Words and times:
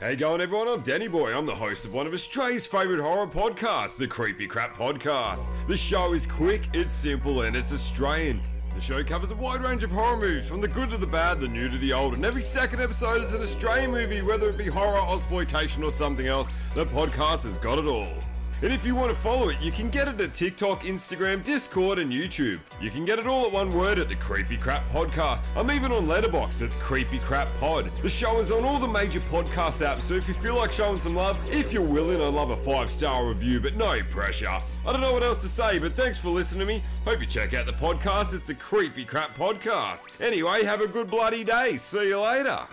Hey 0.00 0.14
going 0.14 0.40
everyone, 0.40 0.68
I'm 0.68 0.82
Danny 0.82 1.08
Boy. 1.08 1.36
I'm 1.36 1.44
the 1.44 1.56
host 1.56 1.84
of 1.84 1.92
one 1.92 2.06
of 2.06 2.12
Australia's 2.12 2.68
favourite 2.68 3.02
horror 3.02 3.26
podcasts, 3.26 3.96
the 3.96 4.06
Creepy 4.06 4.46
Crap 4.46 4.76
Podcast. 4.76 5.48
The 5.66 5.76
show 5.76 6.12
is 6.12 6.24
quick, 6.24 6.68
it's 6.72 6.92
simple, 6.92 7.42
and 7.42 7.56
it's 7.56 7.72
Australian. 7.72 8.40
The 8.76 8.80
show 8.80 9.02
covers 9.02 9.32
a 9.32 9.34
wide 9.34 9.60
range 9.60 9.82
of 9.82 9.90
horror 9.90 10.16
movies, 10.16 10.48
from 10.48 10.60
the 10.60 10.68
good 10.68 10.90
to 10.90 10.98
the 10.98 11.06
bad, 11.08 11.40
the 11.40 11.48
new 11.48 11.68
to 11.68 11.76
the 11.78 11.92
old, 11.92 12.14
and 12.14 12.24
every 12.24 12.42
second 12.42 12.80
episode 12.80 13.22
is 13.22 13.32
an 13.32 13.42
Australian 13.42 13.90
movie, 13.90 14.22
whether 14.22 14.48
it 14.48 14.56
be 14.56 14.68
horror, 14.68 15.02
exploitation, 15.12 15.82
or 15.82 15.90
something 15.90 16.28
else. 16.28 16.48
The 16.76 16.86
podcast 16.86 17.42
has 17.42 17.58
got 17.58 17.80
it 17.80 17.86
all. 17.86 18.06
And 18.62 18.72
if 18.72 18.84
you 18.84 18.94
want 18.94 19.10
to 19.10 19.16
follow 19.16 19.50
it, 19.50 19.60
you 19.60 19.70
can 19.70 19.88
get 19.88 20.08
it 20.08 20.20
at 20.20 20.34
TikTok, 20.34 20.82
Instagram, 20.82 21.44
Discord, 21.44 21.98
and 21.98 22.12
YouTube. 22.12 22.58
You 22.80 22.90
can 22.90 23.04
get 23.04 23.18
it 23.18 23.26
all 23.26 23.46
at 23.46 23.52
one 23.52 23.72
word 23.72 23.98
at 23.98 24.08
the 24.08 24.16
Creepy 24.16 24.56
Crap 24.56 24.82
Podcast. 24.90 25.42
I'm 25.56 25.70
even 25.70 25.92
on 25.92 26.06
Letterboxd 26.06 26.62
at 26.66 26.70
Creepy 26.72 27.20
Crap 27.20 27.48
Pod. 27.60 27.86
The 28.02 28.10
show 28.10 28.38
is 28.40 28.50
on 28.50 28.64
all 28.64 28.78
the 28.78 28.88
major 28.88 29.20
podcast 29.20 29.86
apps, 29.86 30.02
so 30.02 30.14
if 30.14 30.26
you 30.26 30.34
feel 30.34 30.56
like 30.56 30.72
showing 30.72 30.98
some 30.98 31.14
love, 31.14 31.38
if 31.52 31.72
you're 31.72 31.82
willing, 31.82 32.20
I'd 32.20 32.34
love 32.34 32.50
a 32.50 32.56
five 32.56 32.90
star 32.90 33.28
review, 33.28 33.60
but 33.60 33.76
no 33.76 34.00
pressure. 34.10 34.48
I 34.48 34.92
don't 34.92 35.00
know 35.00 35.12
what 35.12 35.22
else 35.22 35.42
to 35.42 35.48
say, 35.48 35.78
but 35.78 35.94
thanks 35.94 36.18
for 36.18 36.30
listening 36.30 36.60
to 36.60 36.66
me. 36.66 36.82
Hope 37.04 37.20
you 37.20 37.26
check 37.26 37.54
out 37.54 37.66
the 37.66 37.72
podcast. 37.72 38.34
It's 38.34 38.44
the 38.44 38.54
Creepy 38.54 39.04
Crap 39.04 39.36
Podcast. 39.36 40.06
Anyway, 40.20 40.64
have 40.64 40.80
a 40.80 40.88
good 40.88 41.08
bloody 41.08 41.44
day. 41.44 41.76
See 41.76 42.08
you 42.08 42.20
later. 42.20 42.66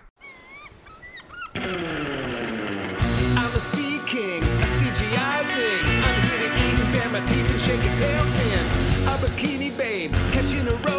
Shake 7.65 7.85
a 7.91 7.95
tail 7.95 8.25
fin. 8.37 8.65
A 9.11 9.13
bikini 9.21 9.75
babe, 9.77 10.11
catching 10.31 10.67
a 10.67 10.75
road 10.85 10.94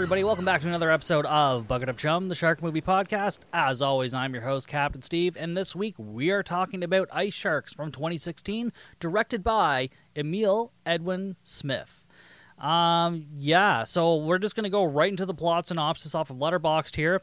everybody, 0.00 0.24
welcome 0.24 0.46
back 0.46 0.62
to 0.62 0.66
another 0.66 0.90
episode 0.90 1.26
of 1.26 1.68
Bucket 1.68 1.90
of 1.90 1.98
Chum, 1.98 2.30
the 2.30 2.34
Shark 2.34 2.62
Movie 2.62 2.80
Podcast. 2.80 3.40
As 3.52 3.82
always, 3.82 4.14
I'm 4.14 4.32
your 4.32 4.42
host, 4.42 4.66
Captain 4.66 5.02
Steve, 5.02 5.36
and 5.38 5.54
this 5.54 5.76
week 5.76 5.94
we 5.98 6.30
are 6.30 6.42
talking 6.42 6.82
about 6.82 7.10
Ice 7.12 7.34
Sharks 7.34 7.74
from 7.74 7.92
2016, 7.92 8.72
directed 8.98 9.44
by 9.44 9.90
Emile 10.16 10.72
Edwin 10.86 11.36
Smith. 11.44 12.02
Um, 12.58 13.26
yeah, 13.40 13.84
so 13.84 14.16
we're 14.16 14.38
just 14.38 14.56
going 14.56 14.64
to 14.64 14.70
go 14.70 14.84
right 14.84 15.10
into 15.10 15.26
the 15.26 15.34
plot 15.34 15.68
synopsis 15.68 16.14
off 16.14 16.30
of 16.30 16.38
Letterboxd 16.38 16.96
here. 16.96 17.20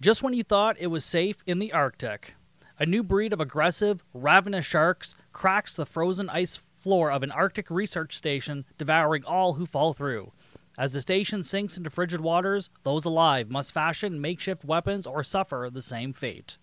Just 0.00 0.22
when 0.22 0.32
you 0.32 0.44
thought 0.44 0.76
it 0.78 0.86
was 0.86 1.04
safe 1.04 1.38
in 1.44 1.58
the 1.58 1.72
Arctic, 1.72 2.36
a 2.78 2.86
new 2.86 3.02
breed 3.02 3.32
of 3.32 3.40
aggressive, 3.40 4.04
ravenous 4.14 4.64
sharks 4.64 5.16
cracks 5.32 5.74
the 5.74 5.84
frozen 5.84 6.30
ice 6.30 6.56
floor 6.56 7.10
of 7.10 7.24
an 7.24 7.32
Arctic 7.32 7.68
research 7.68 8.16
station, 8.16 8.64
devouring 8.78 9.24
all 9.24 9.54
who 9.54 9.66
fall 9.66 9.92
through. 9.92 10.30
As 10.78 10.92
the 10.92 11.00
station 11.00 11.42
sinks 11.42 11.76
into 11.76 11.90
frigid 11.90 12.20
waters, 12.20 12.70
those 12.82 13.04
alive 13.04 13.50
must 13.50 13.72
fashion 13.72 14.20
makeshift 14.20 14.64
weapons 14.64 15.06
or 15.06 15.22
suffer 15.22 15.70
the 15.72 15.80
same 15.80 16.12
fate. 16.12 16.58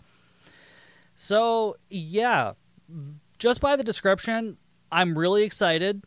So, 1.16 1.78
yeah, 1.89 2.53
just 3.39 3.59
by 3.59 3.75
the 3.75 3.84
description, 3.84 4.58
I'm 4.91 5.17
really 5.17 5.44
excited. 5.44 6.03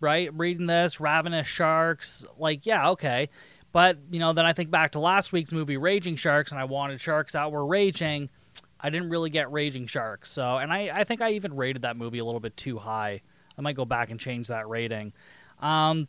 Right? 0.00 0.30
Reading 0.32 0.66
this, 0.66 0.98
ravenous 0.98 1.46
sharks, 1.46 2.24
like, 2.38 2.64
yeah, 2.64 2.88
okay. 2.90 3.28
But, 3.72 3.98
you 4.10 4.18
know, 4.18 4.32
then 4.32 4.46
I 4.46 4.54
think 4.54 4.70
back 4.70 4.92
to 4.92 4.98
last 4.98 5.32
week's 5.32 5.52
movie, 5.52 5.76
Raging 5.76 6.16
Sharks, 6.16 6.50
and 6.50 6.60
I 6.60 6.64
wanted 6.64 7.00
sharks 7.00 7.34
that 7.34 7.52
were 7.52 7.66
raging. 7.66 8.30
I 8.80 8.88
didn't 8.88 9.10
really 9.10 9.30
get 9.30 9.52
Raging 9.52 9.86
Sharks. 9.86 10.30
So, 10.30 10.56
and 10.56 10.72
I, 10.72 10.90
I 10.92 11.04
think 11.04 11.20
I 11.20 11.32
even 11.32 11.54
rated 11.54 11.82
that 11.82 11.96
movie 11.98 12.18
a 12.18 12.24
little 12.24 12.40
bit 12.40 12.56
too 12.56 12.78
high. 12.78 13.20
I 13.58 13.60
might 13.60 13.76
go 13.76 13.84
back 13.84 14.10
and 14.10 14.18
change 14.18 14.48
that 14.48 14.68
rating. 14.68 15.12
Um, 15.60 16.08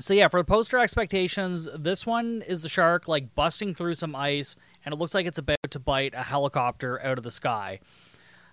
so 0.00 0.14
yeah, 0.14 0.28
for 0.28 0.40
the 0.40 0.44
poster 0.44 0.78
expectations, 0.78 1.68
this 1.78 2.06
one 2.06 2.42
is 2.46 2.62
the 2.62 2.68
shark 2.68 3.08
like 3.08 3.34
busting 3.34 3.74
through 3.74 3.94
some 3.94 4.16
ice, 4.16 4.56
and 4.84 4.92
it 4.92 4.98
looks 4.98 5.14
like 5.14 5.26
it's 5.26 5.38
about 5.38 5.70
to 5.70 5.78
bite 5.78 6.14
a 6.14 6.22
helicopter 6.22 7.02
out 7.04 7.18
of 7.18 7.24
the 7.24 7.30
sky. 7.30 7.80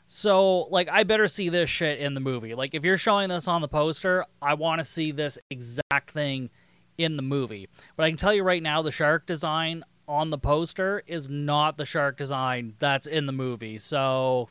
So 0.08 0.62
like, 0.70 0.90
I 0.90 1.04
better 1.04 1.28
see 1.28 1.50
this 1.50 1.70
shit 1.70 2.00
in 2.00 2.14
the 2.14 2.20
movie. 2.20 2.56
Like, 2.56 2.74
if 2.74 2.84
you're 2.84 2.98
showing 2.98 3.30
this 3.30 3.48
on 3.48 3.62
the 3.62 3.68
poster, 3.68 4.26
I 4.42 4.54
want 4.54 4.80
to 4.80 4.86
see 4.86 5.12
this 5.12 5.38
exact 5.50 6.12
thing 6.12 6.50
in 6.98 7.16
the 7.18 7.24
movie. 7.24 7.68
But 7.96 8.04
I 8.04 8.10
can 8.10 8.18
tell 8.18 8.34
you 8.34 8.44
right 8.44 8.64
now, 8.64 8.82
the 8.82 8.92
shark 8.92 9.26
design 9.26 9.84
on 10.08 10.30
the 10.30 10.38
poster 10.38 11.04
is 11.08 11.30
not 11.30 11.78
the 11.78 11.86
shark 11.86 12.18
design 12.18 12.76
that's 12.80 13.08
in 13.08 13.26
the 13.26 13.34
movie. 13.34 13.78
So 13.80 14.50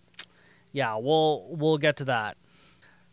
yeah, 0.72 0.96
we'll 0.96 1.46
we'll 1.50 1.78
get 1.78 1.96
to 1.98 2.04
that. 2.04 2.36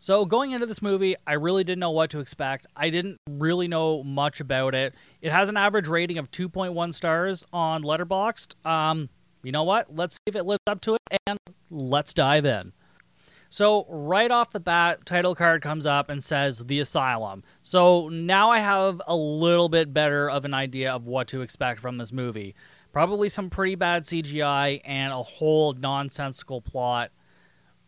So 0.04 0.26
going 0.26 0.52
into 0.52 0.66
this 0.66 0.82
movie, 0.82 1.16
I 1.26 1.36
really 1.36 1.64
didn't 1.64 1.80
know 1.80 1.92
what 1.92 2.10
to 2.10 2.20
expect. 2.20 2.68
I 2.76 2.90
didn't 2.90 3.22
really 3.26 3.70
know 3.70 4.04
much 4.04 4.42
about 4.42 4.76
it. 4.76 4.94
It 5.22 5.32
has 5.32 5.48
an 5.48 5.56
average 5.56 5.88
rating 5.88 6.18
of 6.18 6.30
2.1 6.30 6.94
stars 6.94 7.46
on 7.54 7.84
Letterboxd. 7.84 8.56
Um, 8.70 9.08
you 9.44 9.54
know 9.54 9.64
what? 9.64 9.96
Let's 9.96 10.16
see 10.16 10.24
if 10.28 10.36
it 10.36 10.44
lives 10.44 10.60
up 10.68 10.82
to 10.82 10.96
it, 10.96 11.18
and 11.26 11.40
let's 11.72 12.14
dive 12.14 12.44
in. 12.44 12.74
So 13.50 13.86
right 13.88 14.30
off 14.30 14.52
the 14.52 14.60
bat, 14.60 15.06
title 15.06 15.36
card 15.36 15.62
comes 15.62 15.86
up 15.86 16.10
and 16.10 16.22
says 16.22 16.66
the 16.66 16.82
asylum. 16.82 17.42
So 17.62 18.10
now 18.10 18.52
I 18.52 18.60
have 18.60 19.02
a 19.08 19.16
little 19.16 19.70
bit 19.70 19.94
better 19.94 20.30
of 20.30 20.44
an 20.44 20.54
idea 20.54 20.92
of 20.92 21.06
what 21.06 21.30
to 21.30 21.40
expect 21.40 21.80
from 21.80 21.98
this 21.98 22.12
movie. 22.12 22.56
Probably 22.92 23.30
some 23.30 23.50
pretty 23.50 23.76
bad 23.76 24.04
CGI 24.04 24.82
and 24.84 25.14
a 25.14 25.24
whole 25.24 25.72
nonsensical 25.72 26.62
plot 26.62 27.12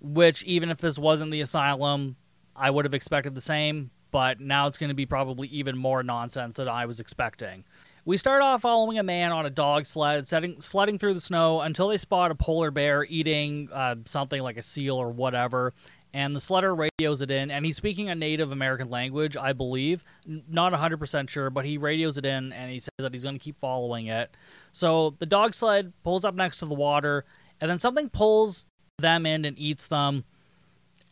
which 0.05 0.43
even 0.43 0.69
if 0.69 0.77
this 0.77 0.97
wasn't 0.97 1.31
the 1.31 1.41
asylum, 1.41 2.15
I 2.55 2.69
would 2.69 2.85
have 2.85 2.93
expected 2.93 3.35
the 3.35 3.41
same, 3.41 3.91
but 4.11 4.39
now 4.39 4.67
it's 4.67 4.77
going 4.77 4.89
to 4.89 4.95
be 4.95 5.05
probably 5.05 5.47
even 5.49 5.77
more 5.77 6.03
nonsense 6.03 6.55
than 6.55 6.67
I 6.67 6.85
was 6.85 6.99
expecting. 6.99 7.65
We 8.05 8.17
start 8.17 8.43
off 8.43 8.61
following 8.61 8.99
a 8.99 9.03
man 9.03 9.31
on 9.31 9.47
a 9.47 9.49
dog 9.49 9.87
sled, 9.87 10.27
setting, 10.27 10.61
sledding 10.61 10.99
through 10.99 11.15
the 11.15 11.19
snow 11.19 11.61
until 11.61 11.87
they 11.87 11.97
spot 11.97 12.29
a 12.29 12.35
polar 12.35 12.69
bear 12.69 13.03
eating 13.03 13.67
uh, 13.73 13.95
something 14.05 14.41
like 14.41 14.57
a 14.57 14.63
seal 14.63 14.95
or 14.95 15.09
whatever. 15.09 15.73
And 16.13 16.33
the 16.33 16.39
sledder 16.39 16.77
radios 16.77 17.21
it 17.21 17.29
in, 17.29 17.51
and 17.51 17.65
he's 17.65 17.75
speaking 17.75 18.07
a 18.09 18.15
Native 18.15 18.53
American 18.53 18.89
language, 18.89 19.35
I 19.35 19.51
believe. 19.51 20.05
Not 20.25 20.71
100% 20.71 21.29
sure, 21.29 21.49
but 21.49 21.65
he 21.65 21.77
radios 21.77 22.17
it 22.17 22.25
in, 22.25 22.53
and 22.53 22.71
he 22.71 22.79
says 22.79 22.91
that 22.99 23.13
he's 23.13 23.23
going 23.23 23.37
to 23.37 23.43
keep 23.43 23.57
following 23.57 24.07
it. 24.07 24.37
So 24.71 25.15
the 25.19 25.25
dog 25.25 25.53
sled 25.53 25.91
pulls 26.03 26.23
up 26.23 26.35
next 26.35 26.59
to 26.59 26.67
the 26.67 26.73
water, 26.73 27.25
and 27.59 27.69
then 27.69 27.79
something 27.79 28.09
pulls 28.09 28.65
them 28.99 29.25
in 29.25 29.45
and 29.45 29.57
eats 29.57 29.87
them. 29.87 30.23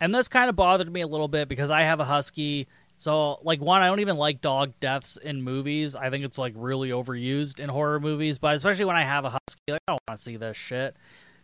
And 0.00 0.14
this 0.14 0.28
kind 0.28 0.48
of 0.48 0.56
bothered 0.56 0.92
me 0.92 1.02
a 1.02 1.06
little 1.06 1.28
bit 1.28 1.48
because 1.48 1.70
I 1.70 1.82
have 1.82 2.00
a 2.00 2.04
husky. 2.04 2.66
So, 2.98 3.38
like, 3.42 3.60
one, 3.60 3.82
I 3.82 3.86
don't 3.86 4.00
even 4.00 4.16
like 4.16 4.40
dog 4.40 4.72
deaths 4.80 5.16
in 5.16 5.42
movies. 5.42 5.94
I 5.94 6.10
think 6.10 6.24
it's, 6.24 6.38
like, 6.38 6.54
really 6.56 6.90
overused 6.90 7.60
in 7.60 7.68
horror 7.68 8.00
movies. 8.00 8.38
But 8.38 8.54
especially 8.54 8.84
when 8.84 8.96
I 8.96 9.02
have 9.02 9.24
a 9.24 9.30
husky, 9.30 9.60
like, 9.68 9.80
I 9.88 9.92
don't 9.92 10.00
want 10.08 10.18
to 10.18 10.22
see 10.22 10.36
this 10.36 10.56
shit. 10.56 10.96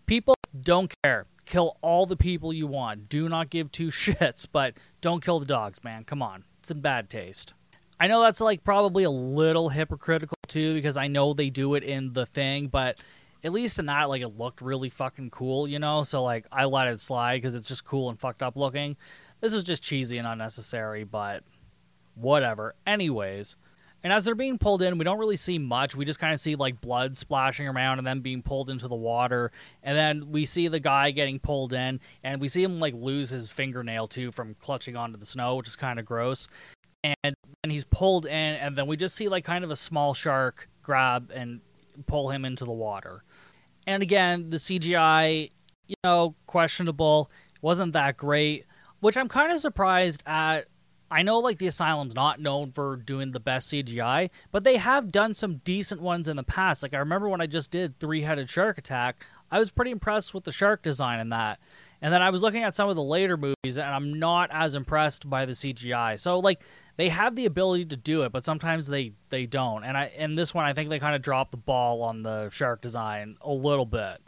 People 0.07 0.35
don't 0.61 0.93
care. 1.03 1.27
Kill 1.47 1.77
all 1.81 2.07
the 2.07 2.17
people 2.17 2.53
you 2.53 2.67
want. 2.67 3.09
Do 3.09 3.29
not 3.29 3.51
give 3.51 3.71
two 3.73 3.89
shits, 3.89 4.47
but 4.51 4.75
don't 5.01 5.25
kill 5.25 5.41
the 5.41 5.47
dogs, 5.47 5.83
man. 5.85 6.05
Come 6.05 6.23
on. 6.23 6.45
It's 6.61 6.71
in 6.71 6.81
bad 6.81 7.11
taste. 7.11 7.55
I 7.99 8.07
know 8.07 8.23
that's, 8.23 8.41
like, 8.41 8.65
probably 8.65 9.05
a 9.05 9.11
little 9.11 9.69
hypocritical, 9.69 10.39
too, 10.49 10.75
because 10.75 10.97
I 10.97 11.07
know 11.07 11.35
they 11.35 11.51
do 11.51 11.75
it 11.75 11.83
in 11.83 12.15
The 12.15 12.25
Thing, 12.25 12.69
but 12.69 12.97
at 13.43 13.53
least 13.53 13.79
in 13.79 13.87
that, 13.87 14.09
like, 14.09 14.23
it 14.23 14.37
looked 14.37 14.61
really 14.61 14.91
fucking 14.91 15.31
cool, 15.31 15.67
you 15.67 15.79
know? 15.79 16.03
So, 16.03 16.23
like, 16.23 16.47
I 16.53 16.65
let 16.65 16.89
it 16.89 17.01
slide 17.01 17.37
because 17.37 17.55
it's 17.55 17.69
just 17.69 17.85
cool 17.85 18.11
and 18.11 18.19
fucked 18.19 18.43
up 18.43 18.57
looking. 18.57 18.97
This 19.41 19.53
is 19.53 19.65
just 19.65 19.83
cheesy 19.83 20.19
and 20.19 20.27
unnecessary, 20.29 21.05
but 21.05 21.43
whatever. 22.15 22.75
Anyways, 22.87 23.57
and 24.03 24.13
as 24.13 24.25
they're 24.25 24.35
being 24.35 24.59
pulled 24.59 24.83
in, 24.83 24.99
we 24.99 25.05
don't 25.05 25.19
really 25.19 25.37
see 25.37 25.59
much. 25.59 25.95
We 25.95 26.05
just 26.05 26.19
kind 26.19 26.33
of 26.33 26.41
see, 26.41 26.57
like, 26.57 26.81
blood 26.81 27.17
splashing 27.17 27.69
around 27.69 27.99
and 27.99 28.07
then 28.07 28.21
being 28.21 28.43
pulled 28.43 28.71
into 28.71 28.89
the 28.89 28.95
water. 28.95 29.53
And 29.83 29.97
then 29.97 30.31
we 30.31 30.45
see 30.47 30.69
the 30.69 30.81
guy 30.81 31.11
getting 31.11 31.39
pulled 31.39 31.73
in, 31.73 32.01
and 32.25 32.41
we 32.41 32.49
see 32.49 32.63
him, 32.63 32.79
like, 32.79 32.95
lose 32.95 33.31
his 33.31 33.51
fingernail, 33.51 34.07
too, 34.07 34.33
from 34.33 34.55
clutching 34.61 34.97
onto 34.97 35.19
the 35.19 35.27
snow, 35.27 35.57
which 35.57 35.69
is 35.69 35.77
kind 35.77 35.99
of 35.99 36.05
gross. 36.05 36.49
And 37.03 37.35
then 37.63 37.71
he's 37.71 37.85
pulled 37.85 38.27
in, 38.27 38.33
and 38.33 38.77
then 38.77 38.87
we 38.87 38.97
just 38.97 39.15
see, 39.15 39.29
like, 39.29 39.45
kind 39.45 39.65
of 39.65 39.71
a 39.71 39.77
small 39.77 40.13
shark 40.13 40.69
grab 40.83 41.31
and 41.35 41.61
pull 42.07 42.31
him 42.31 42.47
into 42.47 42.65
the 42.65 42.73
water. 42.73 43.23
And 43.87 44.03
again, 44.03 44.51
the 44.51 44.57
CGI, 44.57 45.51
you 45.87 45.97
know, 46.05 46.35
questionable. 46.47 47.31
Wasn't 47.63 47.93
that 47.93 48.17
great, 48.17 48.65
which 49.01 49.17
I'm 49.17 49.29
kind 49.29 49.53
of 49.53 49.61
surprised 49.61 50.23
at. 50.27 50.67
I 51.13 51.23
know 51.23 51.41
like 51.41 51.59
the 51.59 51.67
asylum's 51.67 52.15
not 52.15 52.41
known 52.41 52.71
for 52.71 52.95
doing 52.97 53.33
the 53.33 53.41
best 53.41 53.73
CGI, 53.73 54.31
but 54.53 54.63
they 54.63 54.77
have 54.77 55.11
done 55.11 55.35
some 55.35 55.57
decent 55.65 56.01
ones 56.01 56.29
in 56.29 56.37
the 56.37 56.45
past. 56.45 56.85
Like 56.85 56.95
I 56.95 56.99
remember 56.99 57.29
when 57.29 57.41
I 57.41 57.47
just 57.47 57.73
did 57.73 57.99
Three 57.99 58.23
Headed 58.23 58.49
Shark 58.49 58.79
Attack, 58.79 59.27
I 59.51 59.59
was 59.59 59.73
pretty 59.73 59.91
impressed 59.91 60.35
with 60.35 60.45
the 60.45 60.53
shark 60.53 60.83
design 60.83 61.19
in 61.19 61.31
that. 61.31 61.59
And 62.01 62.15
then 62.15 62.23
I 62.23 62.31
was 62.31 62.43
looking 62.43 62.63
at 62.63 62.77
some 62.77 62.89
of 62.89 62.95
the 62.95 63.03
later 63.03 63.37
movies, 63.37 63.77
and 63.77 63.89
I'm 63.89 64.19
not 64.19 64.51
as 64.53 64.77
impressed 64.77 65.29
by 65.29 65.45
the 65.47 65.53
CGI. 65.53 66.19
So 66.19 66.39
like 66.39 66.63
they 67.01 67.09
have 67.09 67.35
the 67.35 67.47
ability 67.47 67.87
to 67.87 67.97
do 67.97 68.25
it, 68.25 68.33
but 68.33 68.45
sometimes 68.45 68.87
they 68.87 69.13
they 69.31 69.47
don't. 69.47 69.85
And 69.85 69.97
I 69.97 70.13
in 70.19 70.35
this 70.35 70.53
one, 70.53 70.67
I 70.67 70.75
think 70.75 70.91
they 70.91 70.99
kind 70.99 71.17
of 71.17 71.23
dropped 71.23 71.51
the 71.51 71.57
ball 71.57 72.03
on 72.03 72.23
the 72.23 72.51
shark 72.51 72.83
design 72.83 73.39
a 73.41 73.51
little 73.51 73.87
bit. 73.87 74.19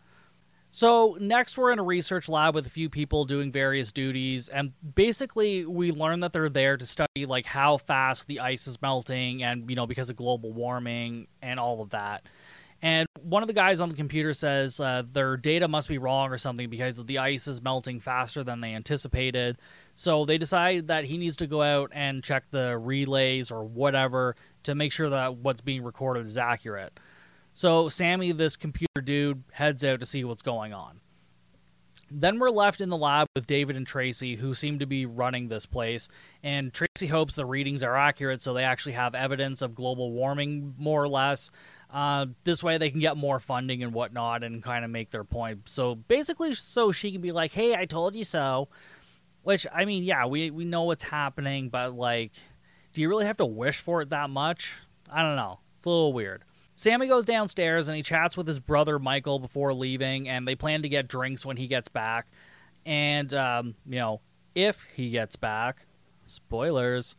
So 0.71 1.19
next, 1.21 1.59
we're 1.59 1.71
in 1.73 1.79
a 1.79 1.83
research 1.83 2.31
lab 2.31 2.55
with 2.55 2.65
a 2.65 2.71
few 2.71 2.89
people 2.89 3.27
doing 3.27 3.53
various 3.53 3.93
duties, 3.93 4.49
and 4.49 4.73
basically, 4.95 5.67
we 5.67 5.93
learn 5.93 6.21
that 6.21 6.33
they're 6.33 6.49
there 6.49 6.79
to 6.79 6.87
study 6.87 7.27
like 7.27 7.45
how 7.45 7.77
fast 7.77 8.27
the 8.27 8.41
ice 8.41 8.67
is 8.67 8.81
melting, 8.81 9.43
and 9.43 9.69
you 9.69 9.77
know 9.77 9.87
because 9.87 10.09
of 10.09 10.17
global 10.17 10.51
warming 10.51 11.27
and 11.43 11.61
all 11.61 11.83
of 11.83 11.91
that. 11.91 12.23
And 12.83 13.07
one 13.21 13.45
of 13.45 13.47
the 13.47 13.53
guys 13.53 13.81
on 13.81 13.89
the 13.89 13.95
computer 13.95 14.35
says 14.35 14.81
uh, 14.81 15.05
their 15.11 15.37
data 15.37 15.69
must 15.69 15.89
be 15.89 15.99
wrong 15.99 16.31
or 16.31 16.39
something 16.39 16.69
because 16.69 16.97
the 16.97 17.19
ice 17.19 17.47
is 17.47 17.63
melting 17.63 18.01
faster 18.01 18.43
than 18.43 18.61
they 18.61 18.75
anticipated. 18.75 19.57
So 19.95 20.25
they 20.25 20.37
decide 20.37 20.89
that 20.89 21.05
he 21.05 21.17
needs 21.17 21.37
to 21.37 21.47
go 21.47 21.63
out 21.63 21.93
and 21.95 22.25
check 22.25 22.45
the 22.51 22.77
relays 22.77 23.53
or 23.53 23.65
whatever 23.65 24.35
to 24.65 24.75
make 24.75 24.93
sure 24.93 25.11
that 25.11 25.37
what's 25.37 25.61
being 25.61 25.85
recorded 25.85 26.27
is 26.27 26.37
accurate. 26.37 26.99
So 27.53 27.89
Sammy, 27.89 28.33
this 28.33 28.57
computer 28.57 29.01
dude, 29.03 29.45
heads 29.53 29.85
out 29.85 30.01
to 30.01 30.07
see 30.07 30.25
what's 30.25 30.43
going 30.43 30.73
on. 30.73 31.01
Then 32.15 32.39
we're 32.39 32.51
left 32.51 32.83
in 32.83 32.91
the 32.91 32.97
lab 32.97 33.27
with 33.35 33.47
David 33.47 33.75
and 33.75 33.87
Tracy, 33.87 34.37
who 34.37 34.53
seem 34.53 34.81
to 34.81 34.87
be 34.87 35.07
running 35.07 35.49
this 35.49 35.65
place. 35.65 36.09
And 36.43 36.73
Tracy 36.73 37.07
hopes 37.07 37.37
the 37.37 37.47
readings 37.47 37.83
are 37.83 37.97
accurate 37.97 38.43
so 38.43 38.53
they 38.53 38.65
actually 38.65 38.93
have 38.93 39.15
evidence 39.15 39.63
of 39.63 39.75
global 39.75 40.13
warming, 40.13 40.75
more 40.77 41.03
or 41.03 41.09
less. 41.09 41.51
Uh, 41.93 42.27
this 42.45 42.65
way 42.65 42.79
they 42.79 42.91
can 42.91 43.01
get 43.01 43.19
more 43.19 43.39
funding 43.39 43.83
and 43.83 43.93
whatnot 43.93 44.43
and 44.43 44.63
kind 44.63 44.85
of 44.85 44.91
make 44.91 45.11
their 45.11 45.25
point. 45.25 45.69
So 45.69 45.95
basically, 45.95 46.55
so 46.55 46.91
she 46.91 47.13
can 47.13 47.21
be 47.21 47.33
like, 47.33 47.53
hey, 47.53 47.75
I 47.75 47.85
told 47.85 48.17
you 48.17 48.25
so. 48.25 48.69
Which, 49.43 49.67
I 49.75 49.85
mean, 49.85 50.03
yeah, 50.03 50.25
we, 50.27 50.51
we 50.51 50.65
know 50.65 50.85
what's 50.85 51.03
happening, 51.03 51.69
but 51.69 51.95
like, 51.95 52.33
do 52.95 53.03
you 53.03 53.09
really 53.09 53.27
have 53.27 53.37
to 53.39 53.47
wish 53.47 53.81
for 53.81 54.01
it 54.01 54.11
that 54.11 54.31
much? 54.31 54.77
I 55.11 55.23
don't 55.23 55.37
know. 55.37 55.59
It's 55.77 55.85
a 55.85 55.91
little 55.91 56.13
weird. 56.13 56.45
Sammy 56.77 57.09
goes 57.09 57.25
downstairs 57.25 57.89
and 57.89 57.97
he 57.97 58.03
chats 58.03 58.37
with 58.37 58.47
his 58.47 58.59
brother 58.59 58.99
Michael 58.99 59.39
before 59.39 59.75
leaving, 59.75 60.29
and 60.29 60.49
they 60.49 60.55
plan 60.55 60.83
to 60.83 60.89
get 60.89 61.09
drinks 61.09 61.45
when 61.45 61.57
he 61.57 61.67
gets 61.67 61.89
back. 61.89 62.27
And, 62.87 63.33
um, 63.35 63.75
you 63.87 64.01
know, 64.01 64.21
if 64.55 64.87
he 64.95 65.11
gets 65.11 65.37
back, 65.37 65.87
spoilers. 66.27 67.17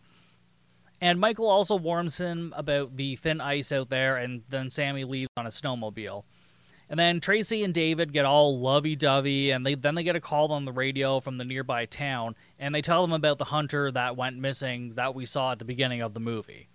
And 1.03 1.19
Michael 1.19 1.49
also 1.49 1.75
warns 1.75 2.17
him 2.17 2.53
about 2.55 2.95
the 2.95 3.17
thin 3.17 3.41
ice 3.41 3.73
out 3.73 3.89
there, 3.89 4.15
and 4.15 4.43
then 4.47 4.69
Sammy 4.69 5.03
leaves 5.03 5.27
on 5.35 5.45
a 5.45 5.49
snowmobile. 5.49 6.23
And 6.89 6.97
then 6.97 7.19
Tracy 7.19 7.61
and 7.61 7.73
David 7.73 8.13
get 8.13 8.23
all 8.23 8.57
lovey-dovey, 8.57 9.51
and 9.51 9.65
they 9.65 9.75
then 9.75 9.95
they 9.95 10.03
get 10.03 10.15
a 10.15 10.21
call 10.21 10.53
on 10.53 10.63
the 10.63 10.71
radio 10.71 11.19
from 11.19 11.37
the 11.37 11.43
nearby 11.43 11.87
town, 11.87 12.35
and 12.57 12.73
they 12.73 12.81
tell 12.81 13.01
them 13.01 13.11
about 13.11 13.37
the 13.37 13.43
hunter 13.43 13.91
that 13.91 14.15
went 14.15 14.37
missing 14.37 14.93
that 14.93 15.13
we 15.13 15.25
saw 15.25 15.51
at 15.51 15.59
the 15.59 15.65
beginning 15.65 16.01
of 16.01 16.13
the 16.13 16.21
movie. 16.21 16.69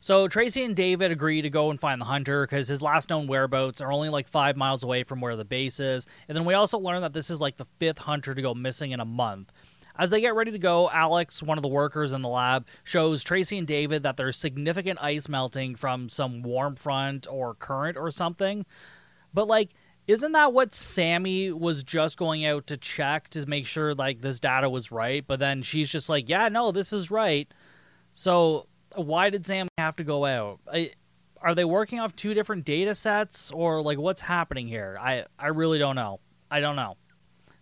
So 0.00 0.28
Tracy 0.28 0.64
and 0.64 0.76
David 0.76 1.10
agree 1.10 1.42
to 1.42 1.48
go 1.50 1.70
and 1.70 1.78
find 1.80 2.00
the 2.00 2.06
hunter 2.06 2.46
because 2.46 2.68
his 2.68 2.82
last 2.82 3.08
known 3.08 3.26
whereabouts 3.26 3.80
are 3.80 3.92
only 3.92 4.10
like 4.10 4.28
five 4.28 4.54
miles 4.54 4.82
away 4.82 5.02
from 5.02 5.20
where 5.20 5.34
the 5.34 5.46
base 5.46 5.80
is. 5.80 6.06
And 6.28 6.36
then 6.36 6.44
we 6.44 6.52
also 6.52 6.78
learn 6.78 7.00
that 7.00 7.14
this 7.14 7.30
is 7.30 7.40
like 7.40 7.56
the 7.56 7.66
fifth 7.78 8.00
hunter 8.00 8.34
to 8.34 8.42
go 8.42 8.52
missing 8.52 8.92
in 8.92 9.00
a 9.00 9.06
month. 9.06 9.50
As 9.96 10.10
they 10.10 10.20
get 10.20 10.34
ready 10.34 10.50
to 10.50 10.58
go, 10.58 10.90
Alex, 10.90 11.42
one 11.42 11.56
of 11.56 11.62
the 11.62 11.68
workers 11.68 12.12
in 12.12 12.22
the 12.22 12.28
lab, 12.28 12.66
shows 12.82 13.22
Tracy 13.22 13.58
and 13.58 13.66
David 13.66 14.02
that 14.02 14.16
there's 14.16 14.36
significant 14.36 14.98
ice 15.00 15.28
melting 15.28 15.76
from 15.76 16.08
some 16.08 16.42
warm 16.42 16.74
front 16.74 17.26
or 17.30 17.54
current 17.54 17.96
or 17.96 18.10
something. 18.10 18.66
But 19.32 19.46
like, 19.46 19.70
isn't 20.06 20.32
that 20.32 20.52
what 20.52 20.74
Sammy 20.74 21.50
was 21.52 21.82
just 21.82 22.18
going 22.18 22.44
out 22.44 22.66
to 22.66 22.76
check 22.76 23.28
to 23.30 23.46
make 23.46 23.66
sure 23.66 23.94
like 23.94 24.20
this 24.20 24.40
data 24.40 24.68
was 24.68 24.92
right? 24.92 25.24
But 25.26 25.38
then 25.38 25.62
she's 25.62 25.90
just 25.90 26.08
like, 26.08 26.28
yeah, 26.28 26.48
no, 26.48 26.72
this 26.72 26.92
is 26.92 27.10
right. 27.10 27.48
So 28.12 28.66
why 28.96 29.30
did 29.30 29.46
Sam 29.46 29.68
have 29.78 29.96
to 29.96 30.04
go 30.04 30.24
out? 30.24 30.60
I, 30.72 30.90
are 31.40 31.54
they 31.54 31.64
working 31.64 32.00
off 32.00 32.16
two 32.16 32.34
different 32.34 32.64
data 32.64 32.94
sets 32.94 33.50
or 33.50 33.80
like 33.82 33.98
what's 33.98 34.20
happening 34.20 34.66
here? 34.66 34.96
I 35.00 35.24
I 35.38 35.48
really 35.48 35.78
don't 35.78 35.96
know. 35.96 36.20
I 36.50 36.60
don't 36.60 36.76
know. 36.76 36.96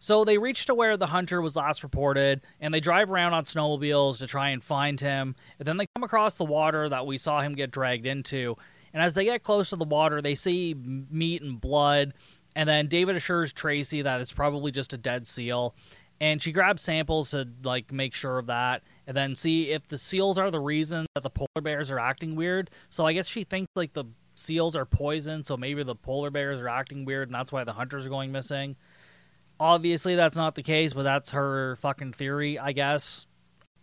So 0.02 0.24
they 0.24 0.36
reach 0.36 0.66
to 0.66 0.74
where 0.74 0.96
the 0.96 1.06
hunter 1.06 1.40
was 1.40 1.54
last 1.54 1.84
reported, 1.84 2.40
and 2.60 2.74
they 2.74 2.80
drive 2.80 3.08
around 3.08 3.34
on 3.34 3.44
snowmobiles 3.44 4.18
to 4.18 4.26
try 4.26 4.48
and 4.48 4.62
find 4.62 5.00
him. 5.00 5.36
And 5.60 5.68
then 5.68 5.76
they 5.76 5.86
come 5.94 6.02
across 6.02 6.36
the 6.36 6.44
water 6.44 6.88
that 6.88 7.06
we 7.06 7.16
saw 7.18 7.40
him 7.40 7.54
get 7.54 7.70
dragged 7.70 8.04
into. 8.04 8.56
And 8.92 9.00
as 9.00 9.14
they 9.14 9.24
get 9.24 9.44
close 9.44 9.70
to 9.70 9.76
the 9.76 9.84
water, 9.84 10.20
they 10.20 10.34
see 10.34 10.74
meat 10.74 11.42
and 11.42 11.60
blood. 11.60 12.14
And 12.56 12.68
then 12.68 12.88
David 12.88 13.14
assures 13.14 13.52
Tracy 13.52 14.02
that 14.02 14.20
it's 14.20 14.32
probably 14.32 14.72
just 14.72 14.92
a 14.92 14.98
dead 14.98 15.24
seal 15.24 15.76
and 16.20 16.42
she 16.42 16.50
grabs 16.50 16.82
samples 16.82 17.30
to 17.30 17.46
like 17.62 17.92
make 17.92 18.12
sure 18.12 18.38
of 18.38 18.46
that 18.46 18.82
and 19.06 19.16
then 19.16 19.34
see 19.34 19.70
if 19.70 19.86
the 19.88 19.98
seals 19.98 20.36
are 20.36 20.50
the 20.50 20.60
reason 20.60 21.06
that 21.14 21.22
the 21.22 21.30
polar 21.30 21.62
bears 21.62 21.90
are 21.90 21.98
acting 21.98 22.36
weird 22.36 22.70
so 22.90 23.04
i 23.04 23.12
guess 23.12 23.26
she 23.26 23.42
thinks 23.42 23.66
like 23.74 23.92
the 23.94 24.04
seals 24.36 24.76
are 24.76 24.84
poisoned 24.84 25.44
so 25.44 25.56
maybe 25.56 25.82
the 25.82 25.96
polar 25.96 26.30
bears 26.30 26.60
are 26.60 26.68
acting 26.68 27.04
weird 27.04 27.28
and 27.28 27.34
that's 27.34 27.50
why 27.50 27.64
the 27.64 27.72
hunters 27.72 28.06
are 28.06 28.10
going 28.10 28.30
missing 28.30 28.76
obviously 29.62 30.16
that's 30.16 30.36
not 30.36 30.56
the 30.56 30.62
case 30.62 30.92
but 30.92 31.04
that's 31.04 31.30
her 31.30 31.76
fucking 31.76 32.12
theory 32.12 32.58
i 32.58 32.72
guess. 32.72 33.26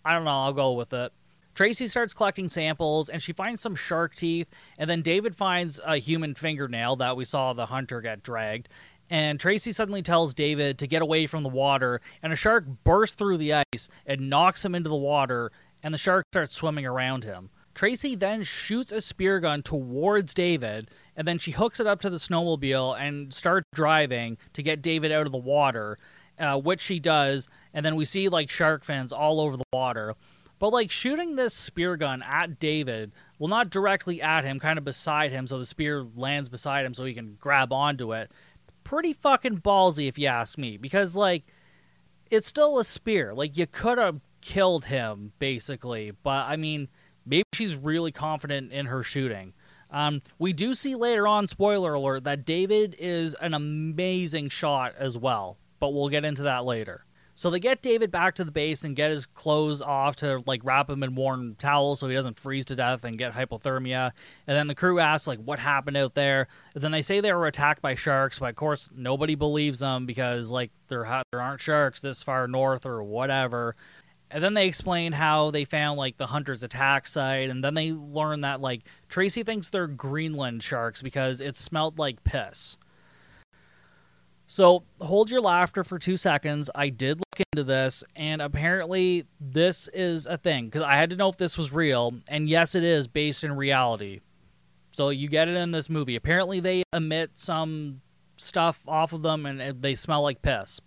I 0.04 0.14
don't 0.14 0.26
know 0.26 0.31
i'll 0.31 0.54
go 0.54 0.74
with 0.74 0.94
it. 0.94 1.12
Tracy 1.56 1.88
starts 1.90 2.14
collecting 2.14 2.48
samples 2.48 3.10
and 3.10 3.22
she 3.22 3.34
finds 3.34 3.60
some 3.62 3.76
shark 3.76 4.16
teeth, 4.16 4.50
and 4.78 4.90
then 4.90 5.02
David 5.02 5.36
finds 5.36 5.80
a 5.86 5.98
human 5.98 6.34
fingernail 6.34 6.96
that 6.98 7.18
we 7.18 7.26
saw 7.26 7.52
the 7.52 7.66
hunter 7.66 8.00
get 8.00 8.24
dragged. 8.24 8.70
And 9.10 9.40
Tracy 9.40 9.72
suddenly 9.72 10.02
tells 10.02 10.34
David 10.34 10.78
to 10.78 10.88
get 10.88 11.02
away 11.02 11.26
from 11.26 11.44
the 11.44 11.50
water, 11.50 12.00
and 12.24 12.31
a 12.31 12.38
shark 12.38 12.66
bursts 12.86 13.16
through 13.16 13.38
the 13.38 13.56
ice 13.56 13.90
and 14.06 14.30
knocks 14.30 14.64
him 14.64 14.74
into 14.74 14.88
the 14.88 14.96
water, 14.96 15.52
and 15.84 15.94
the 15.94 15.98
shark 15.98 16.26
starts 16.31 16.56
swimming 16.56 16.86
around 16.86 17.26
him. 17.26 17.50
Tracy 17.80 18.14
then 18.14 18.44
shoots 18.44 18.92
a 18.92 19.00
spear 19.00 19.40
gun 19.40 19.62
towards 19.62 20.34
David, 20.34 20.92
and 21.16 21.26
then 21.26 21.38
she 21.38 21.52
hooks 21.52 21.80
it 21.80 21.88
up 21.88 22.02
to 22.02 22.10
the 22.10 22.18
snowmobile 22.18 23.00
and 23.00 23.34
starts 23.34 23.70
driving 23.74 24.38
to 24.52 24.62
get 24.62 24.81
David 24.81 25.14
out 25.14 25.26
of 25.26 25.31
the 25.31 25.38
water, 25.38 25.98
uh, 26.38 26.60
which 26.60 26.81
she 26.81 27.00
does, 27.00 27.48
and 27.74 27.86
then 27.86 27.96
we 27.96 28.04
see 28.04 28.28
like 28.28 28.50
shark 28.50 28.84
fins 28.84 29.14
all 29.14 29.40
over 29.40 29.56
the 29.56 29.64
water. 29.72 30.16
But 30.60 30.74
like 30.74 30.92
shooting 30.92 31.38
this 31.38 31.54
spear 31.54 31.96
gun 31.96 32.22
at 32.22 32.60
David, 32.60 33.14
well, 33.38 33.48
not 33.48 33.70
directly 33.70 34.22
at 34.22 34.44
him, 34.44 34.60
kind 34.60 34.78
of 34.78 34.84
beside 34.84 35.31
him, 35.31 35.48
so 35.48 35.58
the 35.58 35.66
spear 35.66 36.06
lands 36.18 36.50
beside 36.50 36.86
him 36.86 36.94
so 36.94 37.06
he 37.06 37.14
can 37.14 37.38
grab 37.40 37.72
onto 37.72 38.12
it 38.12 38.30
pretty 38.84 39.14
fucking 39.14 39.60
ballsy 39.60 40.10
if 40.10 40.20
you 40.20 40.28
ask 40.28 40.58
me 40.58 40.76
because 40.76 41.16
like 41.16 41.46
it's 42.30 42.48
still 42.48 42.78
a 42.78 42.83
spear 42.83 43.33
like 43.33 43.56
you 43.56 43.68
could 43.68 43.98
have 43.98 44.19
killed 44.42 44.86
him 44.86 45.31
basically 45.38 46.12
but 46.24 46.48
i 46.48 46.56
mean 46.56 46.88
maybe 47.30 47.45
she's 47.54 47.76
really 47.76 48.12
confident 48.12 48.71
in 48.71 48.88
her 48.88 49.04
shooting 49.04 49.54
um, 49.92 50.21
we 50.38 50.54
do 50.54 50.76
see 50.76 50.95
later 50.95 51.28
on 51.28 51.48
spoiler 51.48 51.94
alert 51.94 52.24
that 52.24 52.45
david 52.45 52.95
is 53.00 53.36
an 53.36 53.54
amazing 53.54 54.50
shot 54.50 54.94
as 54.98 55.18
well 55.18 55.57
but 55.80 55.94
we'll 55.94 56.09
get 56.09 56.26
into 56.26 56.44
that 56.44 56.66
later 56.66 57.06
so 57.40 57.50
they 57.50 57.62
get 57.62 57.81
David 57.81 58.12
back 58.12 58.36
to 58.36 58.44
the 58.44 58.52
base 58.52 58.83
and 58.83 58.98
get 58.98 59.12
his 59.12 59.26
clothes 59.26 59.81
off 59.81 60.18
to 60.18 60.44
like 60.45 60.59
wrap 60.66 60.90
him 60.90 61.04
in 61.04 61.16
warm 61.16 61.56
towels 61.56 62.02
so 62.02 62.09
he 62.09 62.14
doesn't 62.14 62.38
freeze 62.38 62.66
to 62.66 62.76
death 62.76 63.06
and 63.06 63.18
get 63.18 63.31
hypothermia. 63.31 64.12
And 64.45 64.57
then 64.57 64.68
the 64.68 64.76
crew 64.76 65.00
asks 65.00 65.26
like 65.26 65.40
what 65.40 65.57
happened 65.57 65.95
out 65.95 66.16
there. 66.16 66.50
And 66.74 66.83
then 66.83 66.92
they 66.92 67.02
say 67.02 67.21
they 67.21 67.31
were 67.31 67.48
attacked 67.48 67.81
by 67.81 67.95
sharks, 67.95 68.40
but 68.40 68.50
of 68.50 68.57
course 68.57 68.90
nobody 68.94 69.36
believes 69.36 69.80
them 69.80 70.06
because 70.06 70.52
like 70.52 70.71
there 70.90 71.06
ha- 71.06 71.24
there 71.31 71.40
aren't 71.40 71.62
sharks 71.62 72.02
this 72.02 72.21
far 72.21 72.45
north 72.50 72.86
or 72.86 73.02
whatever. 73.04 73.78
And 74.31 74.44
then 74.44 74.54
they 74.54 74.68
explain 74.68 75.12
how 75.12 75.50
they 75.50 75.66
found 75.66 75.98
like 75.98 76.18
the 76.18 76.28
hunter's 76.28 76.62
attack 76.62 77.07
site, 77.07 77.50
and 77.50 77.64
then 77.64 77.74
they 77.74 77.92
learn 77.92 78.42
that 78.42 78.62
like 78.62 78.81
Tracy 79.07 79.44
thinks 79.44 79.69
they're 79.69 79.88
Greenland 79.88 80.62
sharks 80.62 81.02
because 81.02 81.42
it 81.42 81.56
smelled 81.56 81.98
like 81.98 82.24
piss. 82.24 82.78
So 84.45 84.83
hold 85.00 85.30
your 85.30 85.42
laughter 85.42 85.83
for 85.83 86.00
two 86.00 86.18
seconds. 86.18 86.71
I 86.74 86.90
did 86.90 87.19
look 87.19 87.48
into 87.52 87.64
this, 87.64 88.04
and 88.16 88.42
apparently 88.42 89.26
this 89.40 89.88
is 89.94 90.26
a 90.26 90.38
thing 90.38 90.66
because 90.66 90.81
I 90.81 90.95
had 90.95 91.12
to 91.12 91.16
know 91.16 91.30
if 91.30 91.38
this 91.38 91.57
was 91.57 91.71
real. 91.71 92.14
And 92.28 92.50
yes, 92.50 92.74
it 92.76 92.83
is 92.83 93.07
based 93.07 93.44
in 93.44 93.56
reality. 93.56 94.21
So 94.92 95.09
you 95.09 95.28
get 95.28 95.48
it 95.48 95.56
in 95.56 95.69
this 95.69 95.90
movie. 95.90 96.16
Apparently 96.16 96.59
they 96.59 96.83
emit 96.94 97.31
some 97.36 98.02
stuff 98.38 98.83
off 98.88 99.14
of 99.14 99.21
them, 99.21 99.45
and 99.45 99.81
they 99.81 99.94
smell 99.94 100.24
like 100.24 100.42
piss. 100.42 100.81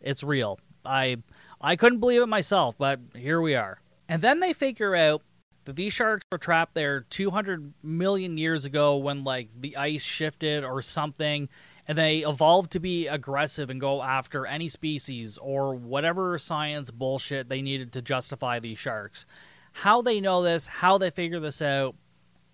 It's 0.00 0.22
real. 0.22 0.58
I 0.84 1.16
I 1.60 1.76
couldn't 1.76 2.00
believe 2.00 2.22
it 2.22 2.26
myself, 2.26 2.76
but 2.78 3.00
here 3.14 3.40
we 3.40 3.54
are. 3.54 3.80
And 4.08 4.22
then 4.22 4.40
they 4.40 4.52
figure 4.52 4.94
out 4.94 5.22
that 5.64 5.76
these 5.76 5.92
sharks 5.92 6.24
were 6.32 6.38
trapped 6.38 6.74
there 6.74 7.02
200 7.10 7.74
million 7.82 8.38
years 8.38 8.64
ago 8.64 8.96
when 8.96 9.24
like 9.24 9.48
the 9.60 9.76
ice 9.76 10.02
shifted 10.02 10.64
or 10.64 10.80
something 10.80 11.48
and 11.86 11.96
they 11.96 12.18
evolved 12.18 12.70
to 12.72 12.80
be 12.80 13.06
aggressive 13.06 13.70
and 13.70 13.80
go 13.80 14.02
after 14.02 14.46
any 14.46 14.68
species 14.68 15.38
or 15.38 15.74
whatever 15.74 16.38
science 16.38 16.90
bullshit 16.90 17.48
they 17.48 17.62
needed 17.62 17.92
to 17.92 18.02
justify 18.02 18.58
these 18.58 18.78
sharks. 18.78 19.24
How 19.72 20.02
they 20.02 20.20
know 20.20 20.42
this, 20.42 20.66
how 20.66 20.98
they 20.98 21.10
figure 21.10 21.40
this 21.40 21.62
out, 21.62 21.94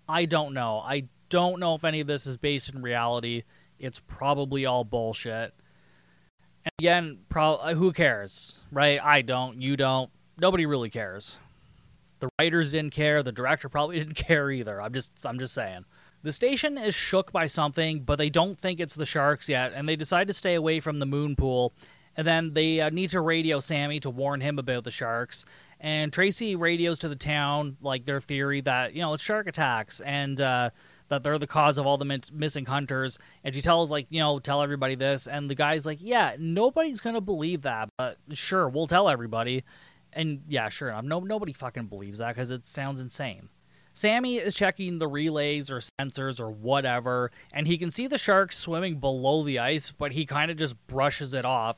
I 0.07 0.25
don't 0.25 0.53
know. 0.53 0.79
I 0.79 1.09
don't 1.29 1.59
know 1.59 1.75
if 1.75 1.83
any 1.83 1.99
of 1.99 2.07
this 2.07 2.25
is 2.25 2.37
based 2.37 2.73
in 2.73 2.81
reality. 2.81 3.43
it's 3.77 3.99
probably 3.99 4.65
all 4.65 4.85
bullshit. 4.85 5.53
And 6.65 6.71
again, 6.79 7.19
pro- 7.29 7.55
uh, 7.55 7.75
who 7.75 7.91
cares, 7.93 8.61
right? 8.71 8.99
I 9.03 9.21
don't, 9.21 9.61
you 9.61 9.77
don't, 9.77 10.09
nobody 10.39 10.65
really 10.65 10.89
cares. 10.89 11.37
The 12.19 12.29
writers 12.39 12.71
didn't 12.71 12.93
care, 12.93 13.21
the 13.23 13.31
director 13.31 13.69
probably 13.69 13.99
didn't 13.99 14.15
care 14.15 14.51
either. 14.51 14.81
I'm 14.81 14.93
just 14.93 15.11
I'm 15.25 15.39
just 15.39 15.53
saying. 15.53 15.85
The 16.23 16.31
station 16.31 16.77
is 16.79 16.95
shook 16.95 17.31
by 17.31 17.45
something, 17.45 17.99
but 17.99 18.15
they 18.15 18.31
don't 18.31 18.57
think 18.57 18.79
it's 18.79 18.95
the 18.95 19.05
sharks 19.05 19.47
yet, 19.47 19.73
and 19.75 19.87
they 19.87 19.95
decide 19.95 20.27
to 20.27 20.33
stay 20.33 20.55
away 20.55 20.79
from 20.79 20.97
the 20.97 21.05
moon 21.05 21.35
pool. 21.35 21.71
And 22.17 22.25
then 22.25 22.53
they 22.53 22.81
uh, 22.81 22.89
need 22.89 23.11
to 23.11 23.21
radio 23.21 23.59
Sammy 23.59 23.99
to 23.99 24.09
warn 24.09 24.41
him 24.41 24.57
about 24.57 24.85
the 24.85 24.91
sharks. 24.91 25.45
And 25.79 26.11
Tracy 26.11 26.55
radios 26.55 26.97
to 26.99 27.09
the 27.09 27.15
town, 27.15 27.77
like 27.81 28.05
their 28.05 28.21
theory 28.21 28.61
that, 28.61 28.95
you 28.95 29.01
know, 29.01 29.13
it's 29.13 29.21
shark 29.23 29.47
attacks 29.47 29.99
and 29.99 30.39
uh, 30.39 30.69
that 31.09 31.23
they're 31.23 31.37
the 31.37 31.47
cause 31.47 31.77
of 31.77 31.85
all 31.85 31.97
the 31.97 32.21
missing 32.33 32.65
hunters. 32.65 33.19
And 33.43 33.53
she 33.53 33.61
tells, 33.61 33.91
like, 33.91 34.07
you 34.09 34.19
know, 34.19 34.39
tell 34.39 34.61
everybody 34.61 34.95
this. 34.95 35.27
And 35.27 35.49
the 35.49 35.55
guy's 35.55 35.85
like, 35.85 35.99
yeah, 36.01 36.35
nobody's 36.39 37.01
going 37.01 37.15
to 37.15 37.21
believe 37.21 37.61
that, 37.63 37.89
but 37.97 38.17
sure, 38.33 38.67
we'll 38.67 38.87
tell 38.87 39.09
everybody. 39.09 39.63
And 40.13 40.43
yeah, 40.47 40.69
sure, 40.69 40.99
no, 41.01 41.19
nobody 41.19 41.53
fucking 41.53 41.87
believes 41.87 42.19
that 42.19 42.35
because 42.35 42.51
it 42.51 42.65
sounds 42.65 43.01
insane. 43.01 43.49
Sammy 43.93 44.35
is 44.35 44.53
checking 44.53 44.97
the 44.97 45.07
relays 45.07 45.71
or 45.71 45.81
sensors 46.01 46.41
or 46.41 46.51
whatever, 46.51 47.31
and 47.53 47.65
he 47.65 47.77
can 47.77 47.89
see 47.89 48.07
the 48.07 48.17
shark 48.17 48.51
swimming 48.51 48.99
below 48.99 49.41
the 49.43 49.59
ice, 49.59 49.91
but 49.91 50.11
he 50.11 50.25
kind 50.25 50.51
of 50.51 50.57
just 50.57 50.75
brushes 50.87 51.33
it 51.33 51.45
off. 51.45 51.77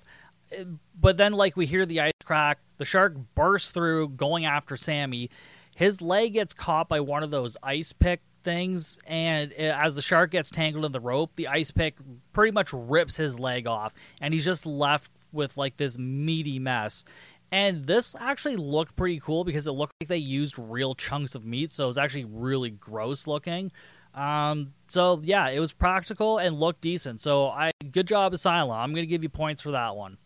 Eh, 0.51 0.63
but 0.99 1.17
then, 1.17 1.33
like, 1.33 1.55
we 1.55 1.67
hear 1.67 1.85
the 1.85 1.99
ice 1.99 2.13
crack, 2.23 2.57
the 2.77 2.85
shark 2.85 3.15
bursts 3.35 3.69
through, 3.69 4.09
going 4.09 4.45
after 4.45 4.75
Sammy. 4.75 5.29
His 5.75 6.01
leg 6.01 6.33
gets 6.33 6.55
caught 6.55 6.89
by 6.89 7.01
one 7.01 7.21
of 7.21 7.29
those 7.29 7.55
ice 7.61 7.93
pick 7.93 8.21
things, 8.47 8.97
and 9.05 9.51
as 9.51 9.95
the 9.95 10.01
shark 10.01 10.31
gets 10.31 10.49
tangled 10.49 10.85
in 10.85 10.93
the 10.93 11.01
rope, 11.01 11.31
the 11.35 11.49
ice 11.49 11.69
pick 11.69 11.97
pretty 12.31 12.53
much 12.53 12.71
rips 12.71 13.17
his 13.17 13.37
leg 13.37 13.67
off, 13.67 13.93
and 14.21 14.33
he's 14.33 14.45
just 14.45 14.65
left 14.65 15.11
with 15.33 15.57
like 15.57 15.75
this 15.75 15.97
meaty 15.97 16.57
mess. 16.57 17.03
And 17.51 17.83
this 17.83 18.15
actually 18.17 18.55
looked 18.55 18.95
pretty 18.95 19.19
cool 19.19 19.43
because 19.43 19.67
it 19.67 19.73
looked 19.73 19.95
like 19.99 20.07
they 20.07 20.15
used 20.15 20.57
real 20.57 20.95
chunks 20.95 21.35
of 21.35 21.43
meat, 21.43 21.73
so 21.73 21.83
it 21.83 21.87
was 21.87 21.97
actually 21.97 22.23
really 22.23 22.69
gross 22.69 23.27
looking. 23.27 23.69
Um, 24.15 24.73
so 24.87 25.19
yeah, 25.25 25.49
it 25.49 25.59
was 25.59 25.73
practical 25.73 26.37
and 26.37 26.57
looked 26.57 26.79
decent. 26.79 27.19
So 27.19 27.47
I 27.47 27.71
good 27.91 28.07
job, 28.07 28.31
Asylum. 28.31 28.77
I'm 28.77 28.93
gonna 28.93 29.05
give 29.05 29.23
you 29.23 29.29
points 29.29 29.61
for 29.61 29.71
that 29.71 29.97
one. 29.97 30.19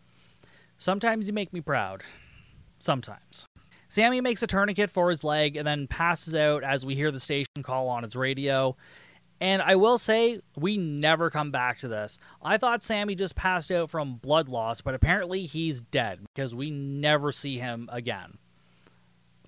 Sometimes 0.78 1.26
you 1.26 1.32
make 1.32 1.52
me 1.52 1.60
proud. 1.60 2.04
Sometimes. 2.78 3.46
Sammy 3.92 4.22
makes 4.22 4.42
a 4.42 4.46
tourniquet 4.46 4.90
for 4.90 5.10
his 5.10 5.22
leg 5.22 5.54
and 5.54 5.66
then 5.66 5.86
passes 5.86 6.34
out 6.34 6.64
as 6.64 6.86
we 6.86 6.94
hear 6.94 7.10
the 7.10 7.20
station 7.20 7.62
call 7.62 7.90
on 7.90 8.04
its 8.04 8.16
radio. 8.16 8.74
And 9.38 9.60
I 9.60 9.76
will 9.76 9.98
say, 9.98 10.40
we 10.56 10.78
never 10.78 11.28
come 11.28 11.50
back 11.50 11.80
to 11.80 11.88
this. 11.88 12.16
I 12.40 12.56
thought 12.56 12.82
Sammy 12.82 13.14
just 13.14 13.34
passed 13.34 13.70
out 13.70 13.90
from 13.90 14.14
blood 14.14 14.48
loss, 14.48 14.80
but 14.80 14.94
apparently 14.94 15.44
he's 15.44 15.82
dead 15.82 16.20
because 16.34 16.54
we 16.54 16.70
never 16.70 17.32
see 17.32 17.58
him 17.58 17.90
again. 17.92 18.38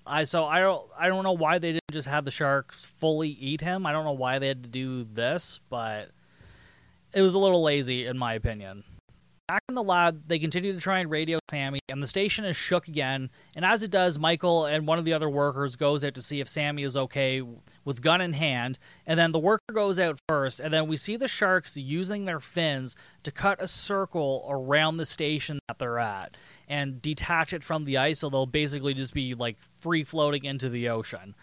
I 0.05 0.25
so 0.25 0.45
I 0.45 0.59
don't 0.59 0.87
I 0.95 1.07
don't 1.07 1.23
know 1.23 1.31
why 1.31 1.57
they 1.57 1.71
didn't 1.71 1.91
just 1.91 2.07
have 2.07 2.23
the 2.23 2.29
sharks 2.29 2.85
fully 2.85 3.29
eat 3.29 3.61
him. 3.61 3.87
I 3.87 3.91
don't 3.91 4.05
know 4.05 4.11
why 4.11 4.37
they 4.37 4.49
had 4.49 4.61
to 4.61 4.69
do 4.69 5.05
this, 5.05 5.59
but 5.71 6.09
it 7.15 7.23
was 7.23 7.33
a 7.33 7.39
little 7.39 7.63
lazy 7.63 8.05
in 8.05 8.19
my 8.19 8.35
opinion. 8.35 8.83
Back 9.47 9.61
in 9.69 9.75
the 9.75 9.83
lab, 9.83 10.27
they 10.27 10.39
continue 10.39 10.73
to 10.73 10.79
try 10.79 10.99
and 10.99 11.11
radio 11.11 11.37
Sammy, 11.51 11.79
and 11.89 12.01
the 12.01 12.07
station 12.07 12.45
is 12.45 12.55
shook 12.55 12.87
again. 12.87 13.29
And 13.55 13.63
as 13.63 13.83
it 13.83 13.91
does, 13.91 14.17
Michael 14.17 14.65
and 14.65 14.87
one 14.87 14.97
of 14.97 15.05
the 15.05 15.13
other 15.13 15.29
workers 15.29 15.75
goes 15.75 16.03
out 16.03 16.15
to 16.15 16.23
see 16.23 16.39
if 16.39 16.49
Sammy 16.49 16.81
is 16.81 16.97
okay 16.97 17.43
with 17.83 18.01
gun 18.01 18.21
in 18.21 18.33
hand. 18.33 18.79
And 19.05 19.19
then 19.19 19.33
the 19.33 19.39
worker 19.39 19.71
goes 19.71 19.99
out 19.99 20.19
first, 20.27 20.59
and 20.59 20.73
then 20.73 20.87
we 20.87 20.97
see 20.97 21.15
the 21.15 21.27
sharks 21.27 21.77
using 21.77 22.25
their 22.25 22.39
fins 22.39 22.95
to 23.21 23.31
cut 23.31 23.61
a 23.61 23.67
circle 23.67 24.47
around 24.49 24.97
the 24.97 25.05
station 25.05 25.59
that 25.67 25.77
they're 25.77 25.99
at 25.99 26.35
and 26.67 26.99
detach 26.99 27.53
it 27.53 27.63
from 27.63 27.85
the 27.85 27.97
ice, 27.97 28.21
so 28.21 28.31
they'll 28.31 28.47
basically 28.47 28.95
just 28.95 29.13
be 29.13 29.35
like 29.35 29.57
free 29.79 30.03
floating 30.03 30.43
into 30.43 30.69
the 30.69 30.89
ocean. 30.89 31.35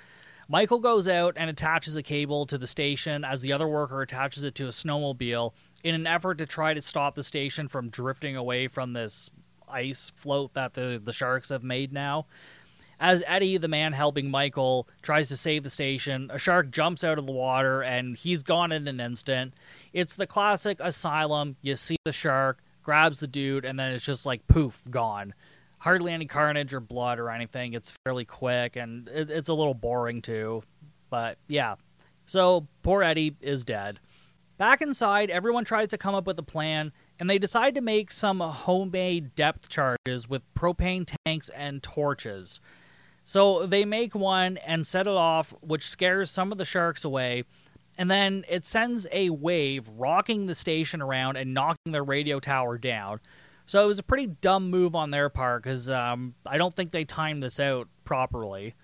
Michael 0.52 0.80
goes 0.80 1.08
out 1.08 1.32
and 1.38 1.48
attaches 1.48 1.96
a 1.96 2.02
cable 2.02 2.44
to 2.44 2.58
the 2.58 2.66
station 2.66 3.24
as 3.24 3.40
the 3.40 3.54
other 3.54 3.66
worker 3.66 4.02
attaches 4.02 4.44
it 4.44 4.54
to 4.56 4.66
a 4.66 4.68
snowmobile 4.68 5.54
in 5.82 5.94
an 5.94 6.06
effort 6.06 6.36
to 6.36 6.44
try 6.44 6.74
to 6.74 6.82
stop 6.82 7.14
the 7.14 7.24
station 7.24 7.68
from 7.68 7.88
drifting 7.88 8.36
away 8.36 8.68
from 8.68 8.92
this 8.92 9.30
ice 9.66 10.12
float 10.14 10.52
that 10.52 10.74
the, 10.74 11.00
the 11.02 11.10
sharks 11.10 11.48
have 11.48 11.64
made 11.64 11.90
now. 11.90 12.26
As 13.00 13.24
Eddie, 13.26 13.56
the 13.56 13.66
man 13.66 13.94
helping 13.94 14.30
Michael, 14.30 14.86
tries 15.00 15.28
to 15.28 15.38
save 15.38 15.62
the 15.62 15.70
station, 15.70 16.30
a 16.30 16.38
shark 16.38 16.70
jumps 16.70 17.02
out 17.02 17.18
of 17.18 17.24
the 17.24 17.32
water 17.32 17.80
and 17.80 18.14
he's 18.14 18.42
gone 18.42 18.72
in 18.72 18.86
an 18.86 19.00
instant. 19.00 19.54
It's 19.94 20.16
the 20.16 20.26
classic 20.26 20.80
asylum. 20.80 21.56
You 21.62 21.76
see 21.76 21.96
the 22.04 22.12
shark, 22.12 22.58
grabs 22.82 23.20
the 23.20 23.26
dude, 23.26 23.64
and 23.64 23.78
then 23.78 23.94
it's 23.94 24.04
just 24.04 24.26
like 24.26 24.46
poof, 24.48 24.82
gone 24.90 25.32
hardly 25.82 26.12
any 26.12 26.26
carnage 26.26 26.72
or 26.72 26.78
blood 26.78 27.18
or 27.18 27.28
anything. 27.28 27.74
It's 27.74 27.92
fairly 28.04 28.24
quick 28.24 28.76
and 28.76 29.08
it, 29.08 29.30
it's 29.30 29.48
a 29.48 29.54
little 29.54 29.74
boring 29.74 30.22
too. 30.22 30.62
But 31.10 31.38
yeah. 31.48 31.74
So 32.24 32.68
poor 32.84 33.02
Eddie 33.02 33.36
is 33.40 33.64
dead. 33.64 33.98
Back 34.58 34.80
inside, 34.80 35.28
everyone 35.28 35.64
tries 35.64 35.88
to 35.88 35.98
come 35.98 36.14
up 36.14 36.24
with 36.24 36.38
a 36.38 36.44
plan, 36.44 36.92
and 37.18 37.28
they 37.28 37.38
decide 37.38 37.74
to 37.74 37.80
make 37.80 38.12
some 38.12 38.38
homemade 38.38 39.34
depth 39.34 39.68
charges 39.68 40.28
with 40.28 40.42
propane 40.54 41.12
tanks 41.26 41.48
and 41.48 41.82
torches. 41.82 42.60
So 43.24 43.66
they 43.66 43.84
make 43.84 44.14
one 44.14 44.58
and 44.58 44.86
set 44.86 45.08
it 45.08 45.12
off, 45.12 45.52
which 45.62 45.88
scares 45.88 46.30
some 46.30 46.52
of 46.52 46.58
the 46.58 46.64
sharks 46.64 47.04
away. 47.04 47.42
And 47.98 48.08
then 48.08 48.44
it 48.48 48.64
sends 48.64 49.08
a 49.10 49.30
wave 49.30 49.88
rocking 49.96 50.46
the 50.46 50.54
station 50.54 51.02
around 51.02 51.38
and 51.38 51.52
knocking 51.52 51.90
the 51.90 52.02
radio 52.02 52.38
tower 52.38 52.78
down. 52.78 53.18
So 53.66 53.82
it 53.82 53.86
was 53.86 53.98
a 53.98 54.02
pretty 54.02 54.26
dumb 54.26 54.70
move 54.70 54.94
on 54.94 55.10
their 55.10 55.28
part 55.28 55.62
because 55.62 55.88
um, 55.88 56.34
I 56.46 56.58
don't 56.58 56.74
think 56.74 56.90
they 56.90 57.04
timed 57.04 57.42
this 57.42 57.60
out 57.60 57.88
properly. 58.04 58.74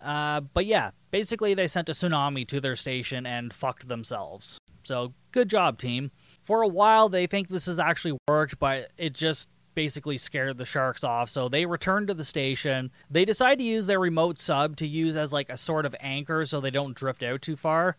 Uh, 0.00 0.40
but 0.40 0.66
yeah, 0.66 0.90
basically 1.10 1.54
they 1.54 1.66
sent 1.66 1.88
a 1.88 1.92
tsunami 1.92 2.46
to 2.48 2.60
their 2.60 2.76
station 2.76 3.26
and 3.26 3.52
fucked 3.52 3.88
themselves. 3.88 4.58
So 4.82 5.14
good 5.32 5.48
job, 5.48 5.78
team. 5.78 6.10
For 6.42 6.62
a 6.62 6.68
while, 6.68 7.08
they 7.08 7.26
think 7.26 7.48
this 7.48 7.66
has 7.66 7.78
actually 7.78 8.18
worked, 8.28 8.58
but 8.58 8.90
it 8.98 9.14
just 9.14 9.48
basically 9.74 10.18
scared 10.18 10.58
the 10.58 10.66
sharks 10.66 11.02
off. 11.02 11.30
So 11.30 11.48
they 11.48 11.66
return 11.66 12.06
to 12.06 12.14
the 12.14 12.24
station. 12.24 12.90
They 13.10 13.24
decide 13.24 13.58
to 13.58 13.64
use 13.64 13.86
their 13.86 13.98
remote 13.98 14.38
sub 14.38 14.76
to 14.76 14.86
use 14.86 15.16
as 15.16 15.32
like 15.32 15.48
a 15.48 15.56
sort 15.56 15.86
of 15.86 15.96
anchor 16.00 16.44
so 16.44 16.60
they 16.60 16.70
don't 16.70 16.96
drift 16.96 17.22
out 17.22 17.42
too 17.42 17.56
far. 17.56 17.96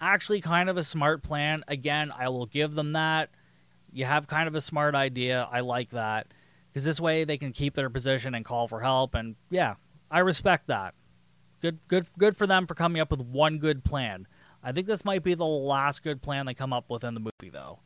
Actually, 0.00 0.42
kind 0.42 0.68
of 0.68 0.76
a 0.76 0.84
smart 0.84 1.22
plan. 1.22 1.64
Again, 1.68 2.12
I 2.16 2.28
will 2.28 2.46
give 2.46 2.74
them 2.74 2.92
that 2.92 3.30
you 3.92 4.04
have 4.04 4.26
kind 4.26 4.48
of 4.48 4.54
a 4.54 4.60
smart 4.60 4.94
idea. 4.94 5.48
I 5.50 5.60
like 5.60 5.90
that 5.90 6.28
because 6.68 6.84
this 6.84 7.00
way 7.00 7.24
they 7.24 7.36
can 7.36 7.52
keep 7.52 7.74
their 7.74 7.90
position 7.90 8.34
and 8.34 8.44
call 8.44 8.68
for 8.68 8.80
help. 8.80 9.14
And 9.14 9.36
yeah, 9.50 9.74
I 10.10 10.20
respect 10.20 10.66
that. 10.68 10.94
Good, 11.60 11.78
good, 11.88 12.06
good 12.18 12.36
for 12.36 12.46
them 12.46 12.66
for 12.66 12.74
coming 12.74 13.00
up 13.00 13.10
with 13.10 13.20
one 13.20 13.58
good 13.58 13.84
plan. 13.84 14.26
I 14.62 14.72
think 14.72 14.86
this 14.86 15.04
might 15.04 15.22
be 15.22 15.34
the 15.34 15.44
last 15.44 16.02
good 16.02 16.20
plan 16.22 16.46
they 16.46 16.54
come 16.54 16.72
up 16.72 16.90
with 16.90 17.04
in 17.04 17.14
the 17.14 17.20
movie, 17.20 17.50
though. 17.50 17.78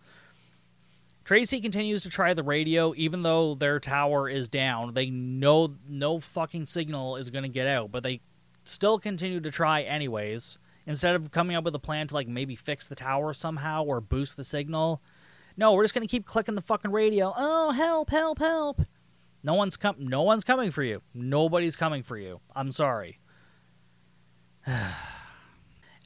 Tracy 1.25 1.61
continues 1.61 2.03
to 2.03 2.11
try 2.11 2.35
the 2.35 2.43
radio, 2.43 2.93
even 2.97 3.23
though 3.23 3.55
their 3.55 3.79
tower 3.79 4.29
is 4.29 4.49
down. 4.49 4.95
They 4.95 5.11
know 5.11 5.77
no 5.89 6.19
fucking 6.19 6.67
signal 6.67 7.17
is 7.17 7.31
going 7.31 7.45
to 7.45 7.49
get 7.49 7.69
out, 7.69 7.93
but 7.93 8.03
they 8.03 8.21
still 8.65 8.99
continue 8.99 9.41
to 9.41 9.51
try 9.51 9.83
anyways. 9.83 10.59
Instead 10.87 11.15
of 11.15 11.31
coming 11.31 11.55
up 11.55 11.63
with 11.63 11.75
a 11.75 11.79
plan 11.79 12.09
to 12.09 12.15
like 12.15 12.27
maybe 12.27 12.57
fix 12.57 12.89
the 12.89 12.97
tower 12.97 13.33
somehow 13.33 13.85
or 13.85 14.01
boost 14.01 14.37
the 14.37 14.43
signal, 14.43 15.01
no, 15.61 15.75
we're 15.75 15.85
just 15.85 15.93
gonna 15.93 16.07
keep 16.07 16.25
clicking 16.25 16.55
the 16.55 16.63
fucking 16.63 16.91
radio. 16.91 17.35
Oh, 17.37 17.71
help, 17.71 18.09
help, 18.09 18.39
help! 18.39 18.81
No 19.43 19.53
one's 19.53 19.77
com- 19.77 19.97
No 19.99 20.23
one's 20.23 20.43
coming 20.43 20.71
for 20.71 20.83
you. 20.83 21.03
Nobody's 21.13 21.77
coming 21.77 22.03
for 22.03 22.17
you. 22.17 22.41
I'm 22.57 22.73
sorry. 22.73 23.21
and 24.67 24.89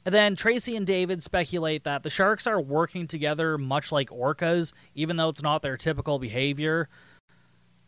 then 0.03 0.35
Tracy 0.35 0.75
and 0.75 0.85
David 0.85 1.23
speculate 1.23 1.85
that 1.85 2.03
the 2.03 2.09
sharks 2.09 2.47
are 2.47 2.59
working 2.59 3.07
together 3.07 3.57
much 3.57 3.93
like 3.93 4.09
orcas, 4.09 4.73
even 4.93 5.15
though 5.15 5.29
it's 5.29 5.41
not 5.41 5.61
their 5.61 5.77
typical 5.77 6.19
behavior. 6.19 6.89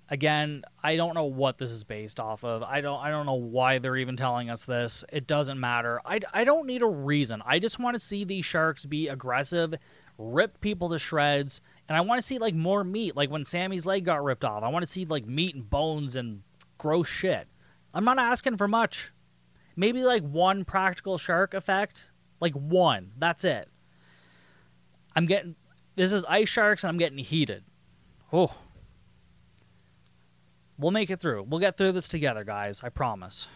Again, 0.09 0.63
I 0.81 0.95
don't 0.95 1.15
know 1.15 1.25
what 1.25 1.57
this 1.57 1.71
is 1.71 1.83
based 1.83 2.17
off 2.17 2.45
of. 2.45 2.63
I 2.63 2.79
don't 2.79 3.01
I 3.01 3.09
don't 3.09 3.25
know 3.25 3.33
why 3.33 3.79
they're 3.79 3.97
even 3.97 4.15
telling 4.15 4.49
us 4.49 4.63
this. 4.63 5.03
It 5.11 5.27
doesn't 5.27 5.59
matter. 5.59 5.99
I, 6.05 6.21
I 6.33 6.45
don't 6.45 6.65
need 6.65 6.81
a 6.81 6.87
reason. 6.87 7.43
I 7.45 7.59
just 7.59 7.77
want 7.77 7.95
to 7.95 7.99
see 7.99 8.23
these 8.23 8.45
sharks 8.45 8.85
be 8.85 9.09
aggressive 9.09 9.75
rip 10.17 10.59
people 10.61 10.89
to 10.89 10.99
shreds, 10.99 11.61
and 11.87 11.97
I 11.97 12.01
want 12.01 12.19
to 12.19 12.25
see 12.25 12.37
like 12.37 12.55
more 12.55 12.83
meat, 12.83 13.15
like 13.15 13.29
when 13.29 13.45
Sammy's 13.45 13.85
leg 13.85 14.05
got 14.05 14.23
ripped 14.23 14.45
off. 14.45 14.63
I 14.63 14.69
want 14.69 14.83
to 14.85 14.91
see 14.91 15.05
like 15.05 15.25
meat 15.25 15.55
and 15.55 15.69
bones 15.69 16.15
and 16.15 16.43
gross 16.77 17.07
shit. 17.07 17.47
I'm 17.93 18.05
not 18.05 18.19
asking 18.19 18.57
for 18.57 18.67
much. 18.67 19.11
Maybe 19.75 20.03
like 20.03 20.23
one 20.23 20.65
practical 20.65 21.17
shark 21.17 21.53
effect, 21.53 22.11
like 22.39 22.53
one. 22.53 23.11
That's 23.17 23.43
it. 23.43 23.69
I'm 25.15 25.25
getting 25.25 25.55
this 25.95 26.13
is 26.13 26.23
ice 26.25 26.49
sharks, 26.49 26.83
and 26.83 26.89
I'm 26.89 26.97
getting 26.97 27.17
heated. 27.17 27.63
Oh. 28.31 28.53
We'll 30.77 30.91
make 30.91 31.09
it 31.09 31.19
through. 31.19 31.43
We'll 31.43 31.59
get 31.59 31.75
through 31.75 31.93
this 31.93 32.07
together, 32.07 32.43
guys. 32.43 32.83
I 32.83 32.89
promise. 32.89 33.47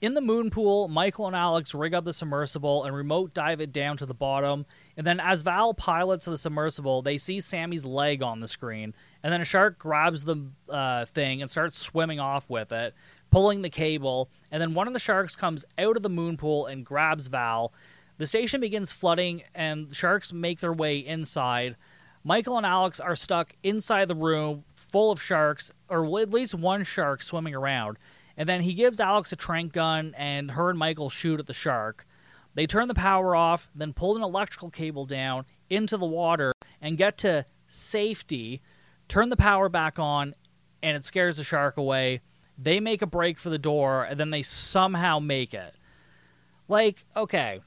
In 0.00 0.14
the 0.14 0.20
moon 0.20 0.50
pool, 0.50 0.86
Michael 0.86 1.26
and 1.26 1.34
Alex 1.34 1.74
rig 1.74 1.92
up 1.92 2.04
the 2.04 2.12
submersible 2.12 2.84
and 2.84 2.94
remote 2.94 3.34
dive 3.34 3.60
it 3.60 3.72
down 3.72 3.96
to 3.96 4.06
the 4.06 4.14
bottom 4.14 4.64
And 4.96 5.04
then 5.04 5.18
as 5.18 5.42
Val 5.42 5.74
pilots 5.74 6.26
the 6.26 6.36
submersible, 6.36 7.02
they 7.02 7.18
see 7.18 7.40
Sammy's 7.40 7.84
leg 7.84 8.22
on 8.22 8.38
the 8.38 8.46
screen, 8.46 8.94
and 9.24 9.32
then 9.32 9.40
a 9.40 9.44
shark 9.44 9.76
grabs 9.78 10.24
the 10.24 10.46
uh, 10.68 11.06
thing 11.06 11.42
and 11.42 11.50
starts 11.50 11.76
swimming 11.76 12.20
off 12.20 12.48
with 12.48 12.70
it, 12.70 12.94
pulling 13.32 13.62
the 13.62 13.70
cable. 13.70 14.28
And 14.52 14.62
then 14.62 14.74
one 14.74 14.86
of 14.86 14.92
the 14.92 15.00
sharks 15.00 15.34
comes 15.34 15.64
out 15.78 15.96
of 15.96 16.04
the 16.04 16.08
moon 16.08 16.36
pool 16.36 16.66
and 16.66 16.86
grabs 16.86 17.26
Val. 17.26 17.72
The 18.18 18.26
station 18.26 18.60
begins 18.60 18.92
flooding, 18.92 19.42
and 19.52 19.94
sharks 19.94 20.32
make 20.32 20.60
their 20.60 20.72
way 20.72 20.98
inside. 20.98 21.76
Michael 22.22 22.56
and 22.56 22.66
Alex 22.66 23.00
are 23.00 23.16
stuck 23.16 23.54
inside 23.64 24.06
the 24.06 24.14
room 24.14 24.64
full 24.74 25.10
of 25.10 25.20
sharks, 25.20 25.72
or 25.88 26.04
at 26.20 26.30
least 26.30 26.54
one 26.54 26.84
shark 26.84 27.22
swimming 27.22 27.54
around. 27.54 27.98
And 28.38 28.48
then 28.48 28.62
he 28.62 28.72
gives 28.72 29.00
Alex 29.00 29.32
a 29.32 29.36
trank 29.36 29.72
gun, 29.72 30.14
and 30.16 30.52
her 30.52 30.70
and 30.70 30.78
Michael 30.78 31.10
shoot 31.10 31.40
at 31.40 31.46
the 31.46 31.52
shark. 31.52 32.06
They 32.54 32.66
turn 32.66 32.86
the 32.86 32.94
power 32.94 33.34
off, 33.34 33.68
then 33.74 33.92
pull 33.92 34.16
an 34.16 34.22
electrical 34.22 34.70
cable 34.70 35.04
down 35.04 35.44
into 35.68 35.96
the 35.96 36.06
water 36.06 36.52
and 36.80 36.96
get 36.96 37.18
to 37.18 37.44
safety, 37.66 38.62
turn 39.08 39.28
the 39.28 39.36
power 39.36 39.68
back 39.68 39.98
on, 39.98 40.34
and 40.82 40.96
it 40.96 41.04
scares 41.04 41.36
the 41.36 41.44
shark 41.44 41.76
away. 41.76 42.20
They 42.56 42.78
make 42.78 43.02
a 43.02 43.06
break 43.06 43.38
for 43.38 43.50
the 43.50 43.58
door, 43.58 44.04
and 44.04 44.18
then 44.18 44.30
they 44.30 44.42
somehow 44.42 45.18
make 45.18 45.52
it. 45.52 45.74
Like, 46.68 47.04
okay. 47.16 47.60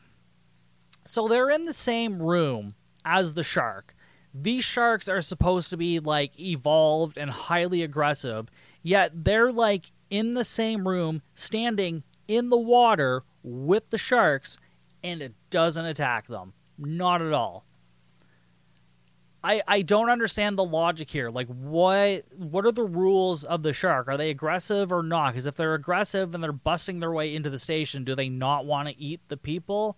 So 1.04 1.28
they're 1.28 1.50
in 1.50 1.66
the 1.66 1.74
same 1.74 2.22
room 2.22 2.76
as 3.04 3.34
the 3.34 3.44
shark. 3.44 3.94
These 4.34 4.64
sharks 4.64 5.10
are 5.10 5.22
supposed 5.22 5.70
to 5.72 5.78
be 5.78 6.00
like 6.00 6.40
evolved 6.40 7.18
and 7.18 7.30
highly 7.30 7.84
aggressive, 7.84 8.50
yet 8.82 9.26
they're 9.26 9.52
like 9.52 9.92
in 10.12 10.36
the 10.36 10.46
same 10.46 10.88
room, 10.88 11.24
standing 11.34 12.04
in 12.28 12.50
the 12.50 12.58
water 12.58 13.24
with 13.42 13.90
the 13.90 13.98
sharks, 13.98 14.60
and 15.04 15.22
it 15.24 15.34
doesn't 15.50 15.86
attack 15.86 16.28
them. 16.28 16.54
Not 16.78 17.24
at 17.24 17.34
all. 17.34 17.66
I, 19.44 19.64
I 19.68 19.82
don't 19.82 20.12
understand 20.12 20.58
the 20.58 20.64
logic 20.64 21.10
here. 21.10 21.32
Like, 21.32 21.48
what 21.48 22.26
what 22.36 22.66
are 22.66 22.72
the 22.72 22.84
rules 22.84 23.44
of 23.44 23.64
the 23.64 23.74
shark? 23.74 24.08
Are 24.08 24.18
they 24.18 24.30
aggressive 24.30 24.92
or 24.92 25.02
not? 25.02 25.32
Because 25.32 25.48
if 25.48 25.56
they're 25.56 25.74
aggressive 25.74 26.36
and 26.36 26.44
they're 26.44 26.52
busting 26.52 27.00
their 27.00 27.12
way 27.12 27.34
into 27.34 27.50
the 27.50 27.58
station, 27.58 28.04
do 28.04 28.14
they 28.14 28.30
not 28.30 28.66
want 28.66 28.88
to 28.88 29.00
eat 29.00 29.22
the 29.30 29.38
people? 29.38 29.98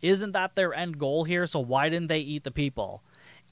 Isn't 0.00 0.32
that 0.32 0.54
their 0.54 0.72
end 0.72 0.98
goal 0.98 1.24
here? 1.24 1.46
So 1.46 1.60
why 1.60 1.90
didn't 1.90 2.08
they 2.08 2.20
eat 2.20 2.44
the 2.44 2.50
people? 2.50 3.02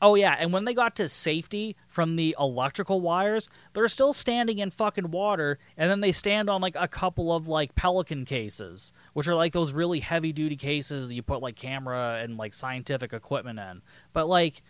Oh 0.02 0.14
yeah, 0.14 0.34
and 0.38 0.52
when 0.52 0.64
they 0.64 0.72
got 0.72 0.96
to 0.96 1.08
safety 1.08 1.76
from 1.86 2.16
the 2.16 2.34
electrical 2.40 3.00
wires, 3.00 3.50
they're 3.74 3.88
still 3.88 4.14
standing 4.14 4.58
in 4.58 4.70
fucking 4.70 5.10
water, 5.10 5.58
and 5.76 5.90
then 5.90 6.00
they 6.00 6.12
stand 6.12 6.48
on 6.48 6.62
like 6.62 6.76
a 6.78 6.88
couple 6.88 7.32
of 7.32 7.48
like 7.48 7.74
pelican 7.74 8.24
cases, 8.24 8.92
which 9.12 9.28
are 9.28 9.34
like 9.34 9.52
those 9.52 9.72
really 9.72 10.00
heavy 10.00 10.32
duty 10.32 10.56
cases 10.56 11.12
you 11.12 11.22
put 11.22 11.42
like 11.42 11.56
camera 11.56 12.20
and 12.22 12.38
like 12.38 12.54
scientific 12.54 13.12
equipment 13.12 13.58
in. 13.58 13.82
But 14.14 14.26
like, 14.26 14.62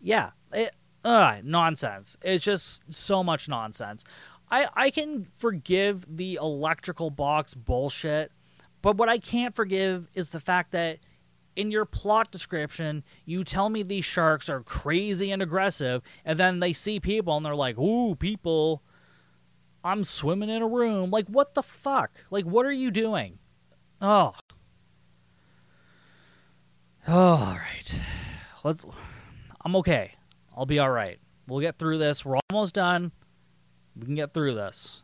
yeah, 0.00 0.32
it, 0.52 0.74
uh, 1.04 1.36
nonsense. 1.42 2.18
It's 2.22 2.44
just 2.44 2.82
so 2.92 3.24
much 3.24 3.48
nonsense. 3.48 4.04
I 4.50 4.68
I 4.74 4.90
can 4.90 5.28
forgive 5.36 6.04
the 6.08 6.34
electrical 6.34 7.08
box 7.08 7.54
bullshit, 7.54 8.30
but 8.82 8.96
what 8.98 9.08
I 9.08 9.16
can't 9.16 9.54
forgive 9.54 10.08
is 10.14 10.32
the 10.32 10.40
fact 10.40 10.72
that 10.72 10.98
in 11.56 11.70
your 11.70 11.84
plot 11.84 12.30
description, 12.30 13.02
you 13.24 13.42
tell 13.42 13.68
me 13.68 13.82
these 13.82 14.04
sharks 14.04 14.48
are 14.48 14.60
crazy 14.60 15.30
and 15.30 15.42
aggressive, 15.42 16.02
and 16.24 16.38
then 16.38 16.60
they 16.60 16.72
see 16.72 17.00
people 17.00 17.36
and 17.36 17.44
they're 17.44 17.54
like, 17.54 17.78
ooh, 17.78 18.14
people, 18.14 18.82
I'm 19.82 20.04
swimming 20.04 20.50
in 20.50 20.62
a 20.62 20.68
room. 20.68 21.10
Like, 21.10 21.26
what 21.28 21.54
the 21.54 21.62
fuck? 21.62 22.12
Like, 22.30 22.44
what 22.44 22.66
are 22.66 22.72
you 22.72 22.90
doing? 22.90 23.38
Oh. 24.00 24.34
Oh, 27.08 27.14
all 27.14 27.56
right. 27.56 28.00
Let's. 28.64 28.84
I'm 29.64 29.76
okay. 29.76 30.12
I'll 30.56 30.66
be 30.66 30.78
all 30.78 30.90
right. 30.90 31.18
We'll 31.46 31.60
get 31.60 31.78
through 31.78 31.98
this. 31.98 32.24
We're 32.24 32.38
almost 32.50 32.74
done. 32.74 33.12
We 33.94 34.06
can 34.06 34.16
get 34.16 34.34
through 34.34 34.54
this. 34.54 35.02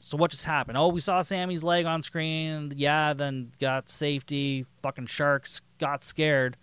So 0.00 0.16
what 0.16 0.32
just 0.32 0.44
happened? 0.44 0.76
Oh, 0.76 0.88
we 0.88 1.00
saw 1.00 1.20
Sammy's 1.20 1.62
leg 1.62 1.86
on 1.86 2.02
screen. 2.02 2.72
Yeah, 2.74 3.12
then 3.12 3.52
got 3.60 3.88
safety. 3.88 4.66
Fucking 4.82 5.06
sharks 5.06 5.60
got 5.82 6.04
scared, 6.04 6.56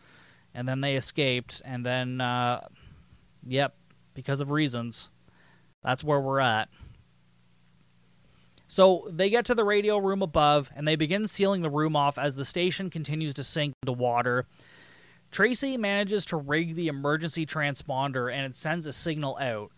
and 0.56 0.68
then 0.68 0.80
they 0.82 0.96
escaped. 0.96 1.62
And 1.66 1.86
then, 1.86 2.22
uh, 2.22 2.68
yep, 3.46 3.76
because 4.14 4.40
of 4.40 4.50
reasons, 4.50 5.10
that's 5.84 6.04
where 6.04 6.22
we're 6.22 6.40
at. 6.40 6.70
So 8.66 9.08
they 9.12 9.30
get 9.30 9.46
to 9.46 9.56
the 9.56 9.66
radio 9.66 9.98
room 9.98 10.22
above, 10.22 10.72
and 10.76 10.88
they 10.88 10.96
begin 10.96 11.28
sealing 11.28 11.62
the 11.62 11.70
room 11.70 11.96
off 11.96 12.18
as 12.18 12.36
the 12.36 12.46
station 12.46 12.90
continues 12.90 13.34
to 13.36 13.44
sink 13.44 13.74
into 13.84 13.92
water. 13.92 14.46
Tracy 15.32 15.76
manages 15.76 16.26
to 16.28 16.38
rig 16.38 16.76
the 16.76 16.88
emergency 16.88 17.46
transponder, 17.46 18.34
and 18.34 18.46
it 18.46 18.56
sends 18.56 18.86
a 18.86 18.94
signal 18.94 19.38
out. 19.42 19.72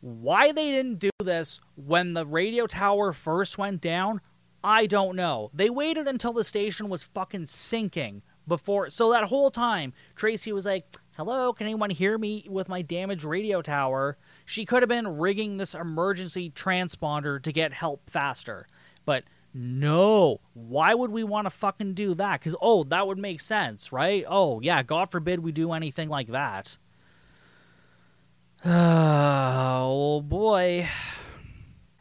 Why 0.00 0.52
they 0.52 0.70
didn't 0.70 0.98
do 0.98 1.10
this 1.22 1.60
when 1.74 2.14
the 2.14 2.24
radio 2.24 2.66
tower 2.66 3.12
first 3.12 3.58
went 3.58 3.80
down, 3.80 4.20
I 4.64 4.86
don't 4.86 5.16
know. 5.16 5.50
They 5.52 5.68
waited 5.68 6.08
until 6.08 6.32
the 6.32 6.44
station 6.44 6.88
was 6.88 7.04
fucking 7.04 7.46
sinking 7.46 8.22
before. 8.46 8.90
So 8.90 9.10
that 9.12 9.24
whole 9.24 9.50
time, 9.50 9.92
Tracy 10.14 10.52
was 10.52 10.66
like, 10.66 10.86
Hello, 11.16 11.54
can 11.54 11.66
anyone 11.66 11.88
hear 11.88 12.18
me 12.18 12.46
with 12.48 12.68
my 12.68 12.82
damaged 12.82 13.24
radio 13.24 13.62
tower? 13.62 14.18
She 14.44 14.66
could 14.66 14.82
have 14.82 14.88
been 14.88 15.16
rigging 15.16 15.56
this 15.56 15.74
emergency 15.74 16.50
transponder 16.50 17.42
to 17.42 17.52
get 17.52 17.72
help 17.72 18.10
faster. 18.10 18.66
But 19.06 19.24
no, 19.54 20.40
why 20.52 20.92
would 20.92 21.10
we 21.10 21.24
want 21.24 21.46
to 21.46 21.50
fucking 21.50 21.94
do 21.94 22.14
that? 22.16 22.40
Because, 22.40 22.54
oh, 22.60 22.84
that 22.84 23.06
would 23.06 23.16
make 23.16 23.40
sense, 23.40 23.90
right? 23.92 24.26
Oh, 24.28 24.60
yeah, 24.60 24.82
God 24.82 25.10
forbid 25.10 25.40
we 25.40 25.52
do 25.52 25.72
anything 25.72 26.10
like 26.10 26.28
that. 26.28 26.76
Oh 28.68 30.20
boy. 30.20 30.88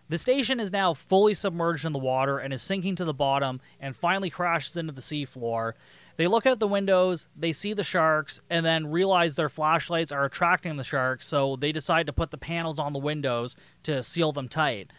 The 0.08 0.18
station 0.18 0.60
is 0.60 0.72
now 0.72 0.94
fully 0.94 1.34
submerged 1.34 1.86
in 1.86 1.92
the 1.92 2.00
water 2.00 2.38
and 2.38 2.54
is 2.54 2.62
sinking 2.62 2.96
to 2.96 3.06
the 3.06 3.14
bottom 3.14 3.60
and 3.80 3.96
finally 3.96 4.30
crashes 4.30 4.78
into 4.78 4.94
the 4.94 5.02
seafloor. 5.02 5.74
They 6.18 6.28
look 6.28 6.46
out 6.46 6.60
the 6.60 6.68
windows, 6.68 7.28
they 7.36 7.52
see 7.52 7.74
the 7.74 7.84
sharks, 7.84 8.40
and 8.50 8.66
then 8.66 8.88
realize 8.88 9.36
their 9.36 9.50
flashlights 9.50 10.12
are 10.12 10.26
attracting 10.26 10.78
the 10.78 10.84
sharks, 10.84 11.28
so 11.28 11.58
they 11.58 11.72
decide 11.72 12.06
to 12.06 12.14
put 12.14 12.32
the 12.32 12.38
panels 12.38 12.80
on 12.80 12.94
the 12.94 13.00
windows 13.00 13.56
to 13.84 14.02
seal 14.02 14.32
them 14.32 14.48
tight. 14.48 14.92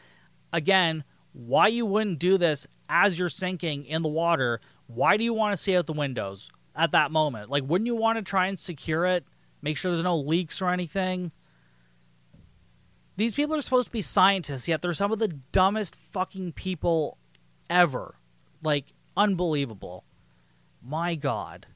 Again, 0.53 1.05
why 1.33 1.69
you 1.69 1.87
wouldn't 1.87 2.19
do 2.19 2.37
this 2.37 2.67
as 2.89 3.19
you're 3.19 3.29
sinking 3.29 3.85
in 3.85 4.03
the 4.03 4.09
water? 4.09 4.61
Why 4.87 5.17
do 5.17 5.25
you 5.25 5.33
want 5.33 5.53
to 5.53 5.57
see 5.57 5.77
out 5.77 5.87
the 5.87 5.93
windows 5.93 6.51
at 6.75 6.93
that 6.93 7.11
moment? 7.11 7.51
Like, 7.51 7.65
wouldn't 7.67 7.87
you 7.87 7.97
want 7.97 8.19
to 8.19 8.23
try 8.23 8.47
and 8.47 8.59
secure 8.59 9.07
it? 9.07 9.25
Make 9.63 9.77
sure 9.77 9.91
there's 9.91 10.05
no 10.05 10.19
leaks 10.19 10.61
or 10.61 10.69
anything? 10.69 11.33
These 13.17 13.35
people 13.35 13.55
are 13.57 13.63
supposed 13.63 13.89
to 13.89 13.93
be 13.93 14.03
scientists, 14.03 14.69
yet 14.69 14.83
they're 14.83 14.93
some 14.93 15.13
of 15.13 15.19
the 15.19 15.29
dumbest 15.29 15.95
fucking 15.95 16.53
people 16.53 17.17
ever. 17.71 18.17
Like, 18.63 18.93
unbelievable. 19.17 20.05
My 20.87 21.15
God. 21.15 21.67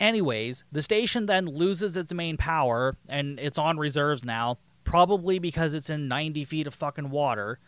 Anyways, 0.00 0.64
the 0.72 0.82
station 0.82 1.26
then 1.26 1.46
loses 1.46 1.96
its 1.96 2.12
main 2.12 2.36
power, 2.36 2.96
and 3.08 3.38
it's 3.38 3.58
on 3.58 3.78
reserves 3.78 4.24
now, 4.24 4.58
probably 4.84 5.38
because 5.38 5.74
it's 5.74 5.90
in 5.90 6.08
90 6.08 6.44
feet 6.44 6.66
of 6.66 6.74
fucking 6.74 7.10
water. 7.10 7.58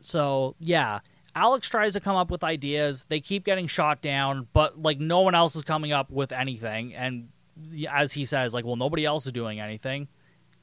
So, 0.00 0.56
yeah. 0.58 1.00
Alex 1.34 1.68
tries 1.68 1.92
to 1.92 2.00
come 2.00 2.16
up 2.16 2.30
with 2.30 2.42
ideas. 2.42 3.06
They 3.08 3.20
keep 3.20 3.44
getting 3.44 3.68
shot 3.68 4.02
down, 4.02 4.48
but, 4.52 4.82
like, 4.82 4.98
no 4.98 5.20
one 5.20 5.34
else 5.34 5.54
is 5.54 5.62
coming 5.62 5.92
up 5.92 6.10
with 6.10 6.32
anything. 6.32 6.94
And 6.94 7.28
as 7.88 8.12
he 8.12 8.24
says, 8.24 8.52
like, 8.52 8.64
well, 8.64 8.76
nobody 8.76 9.04
else 9.04 9.26
is 9.26 9.32
doing 9.32 9.60
anything. 9.60 10.08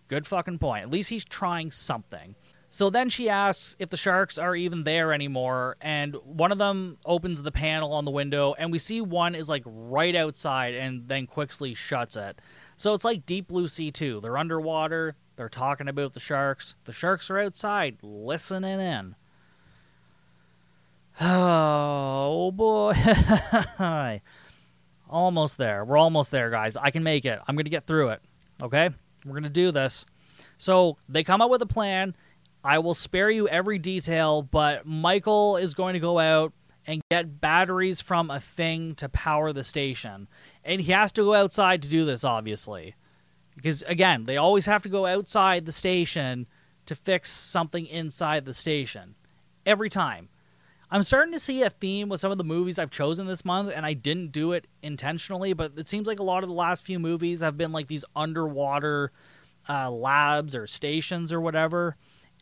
Good 0.09 0.25
fucking 0.27 0.59
point. 0.59 0.83
At 0.83 0.89
least 0.89 1.09
he's 1.09 1.23
trying 1.23 1.71
something. 1.71 2.35
So 2.69 2.89
then 2.89 3.09
she 3.09 3.29
asks 3.29 3.75
if 3.79 3.89
the 3.89 3.97
sharks 3.97 4.37
are 4.37 4.55
even 4.55 4.83
there 4.83 5.13
anymore, 5.13 5.77
and 5.81 6.15
one 6.25 6.51
of 6.51 6.57
them 6.57 6.97
opens 7.05 7.41
the 7.41 7.51
panel 7.51 7.93
on 7.93 8.05
the 8.05 8.11
window, 8.11 8.55
and 8.57 8.71
we 8.71 8.79
see 8.79 8.99
one 9.01 9.35
is 9.35 9.49
like 9.49 9.63
right 9.65 10.15
outside 10.15 10.73
and 10.73 11.07
then 11.07 11.27
quickly 11.27 11.73
shuts 11.73 12.17
it. 12.17 12.39
So 12.75 12.93
it's 12.93 13.05
like 13.05 13.25
Deep 13.25 13.47
Blue 13.47 13.67
Sea 13.67 13.89
2. 13.89 14.19
They're 14.21 14.37
underwater, 14.37 15.15
they're 15.37 15.49
talking 15.49 15.87
about 15.87 16.13
the 16.13 16.19
sharks. 16.19 16.75
The 16.85 16.91
sharks 16.91 17.29
are 17.29 17.39
outside 17.39 17.97
listening 18.01 18.79
in. 18.79 19.15
Oh 21.19 22.51
boy. 22.51 22.93
almost 25.09 25.57
there. 25.57 25.83
We're 25.83 25.97
almost 25.97 26.31
there, 26.31 26.49
guys. 26.49 26.77
I 26.77 26.91
can 26.91 27.03
make 27.03 27.25
it. 27.25 27.39
I'm 27.47 27.55
going 27.55 27.65
to 27.65 27.71
get 27.71 27.87
through 27.87 28.09
it. 28.09 28.21
Okay? 28.61 28.89
We're 29.25 29.31
going 29.31 29.43
to 29.43 29.49
do 29.49 29.71
this. 29.71 30.05
So 30.57 30.97
they 31.09 31.23
come 31.23 31.41
up 31.41 31.49
with 31.49 31.61
a 31.61 31.67
plan. 31.67 32.15
I 32.67 32.79
will 32.79 32.93
spare 32.93 33.29
you 33.29 33.47
every 33.47 33.79
detail, 33.79 34.41
but 34.41 34.85
Michael 34.85 35.55
is 35.55 35.73
going 35.73 35.93
to 35.93 36.01
go 36.01 36.19
out 36.19 36.51
and 36.85 37.01
get 37.09 37.39
batteries 37.39 38.01
from 38.01 38.29
a 38.29 38.41
thing 38.41 38.93
to 38.95 39.07
power 39.07 39.53
the 39.53 39.63
station. 39.63 40.27
And 40.65 40.81
he 40.81 40.91
has 40.91 41.13
to 41.13 41.21
go 41.21 41.33
outside 41.33 41.81
to 41.83 41.89
do 41.89 42.03
this, 42.03 42.25
obviously. 42.25 42.95
Because, 43.55 43.83
again, 43.83 44.25
they 44.25 44.35
always 44.35 44.65
have 44.65 44.83
to 44.83 44.89
go 44.89 45.05
outside 45.05 45.65
the 45.65 45.71
station 45.71 46.45
to 46.87 46.95
fix 46.95 47.31
something 47.31 47.85
inside 47.85 48.43
the 48.43 48.53
station. 48.53 49.15
Every 49.65 49.89
time. 49.89 50.27
I'm 50.91 51.03
starting 51.03 51.31
to 51.31 51.39
see 51.39 51.63
a 51.63 51.69
theme 51.69 52.09
with 52.09 52.19
some 52.19 52.33
of 52.33 52.37
the 52.37 52.43
movies 52.43 52.77
I've 52.77 52.91
chosen 52.91 53.27
this 53.27 53.45
month, 53.45 53.71
and 53.73 53.85
I 53.85 53.93
didn't 53.93 54.33
do 54.33 54.51
it 54.51 54.67
intentionally, 54.81 55.53
but 55.53 55.71
it 55.77 55.87
seems 55.87 56.05
like 56.05 56.19
a 56.19 56.23
lot 56.23 56.43
of 56.43 56.49
the 56.49 56.55
last 56.55 56.85
few 56.85 56.99
movies 56.99 57.39
have 57.39 57.57
been 57.57 57.71
like 57.71 57.87
these 57.87 58.03
underwater 58.13 59.13
uh, 59.69 59.89
labs 59.89 60.53
or 60.53 60.67
stations 60.67 61.31
or 61.31 61.39
whatever. 61.39 61.95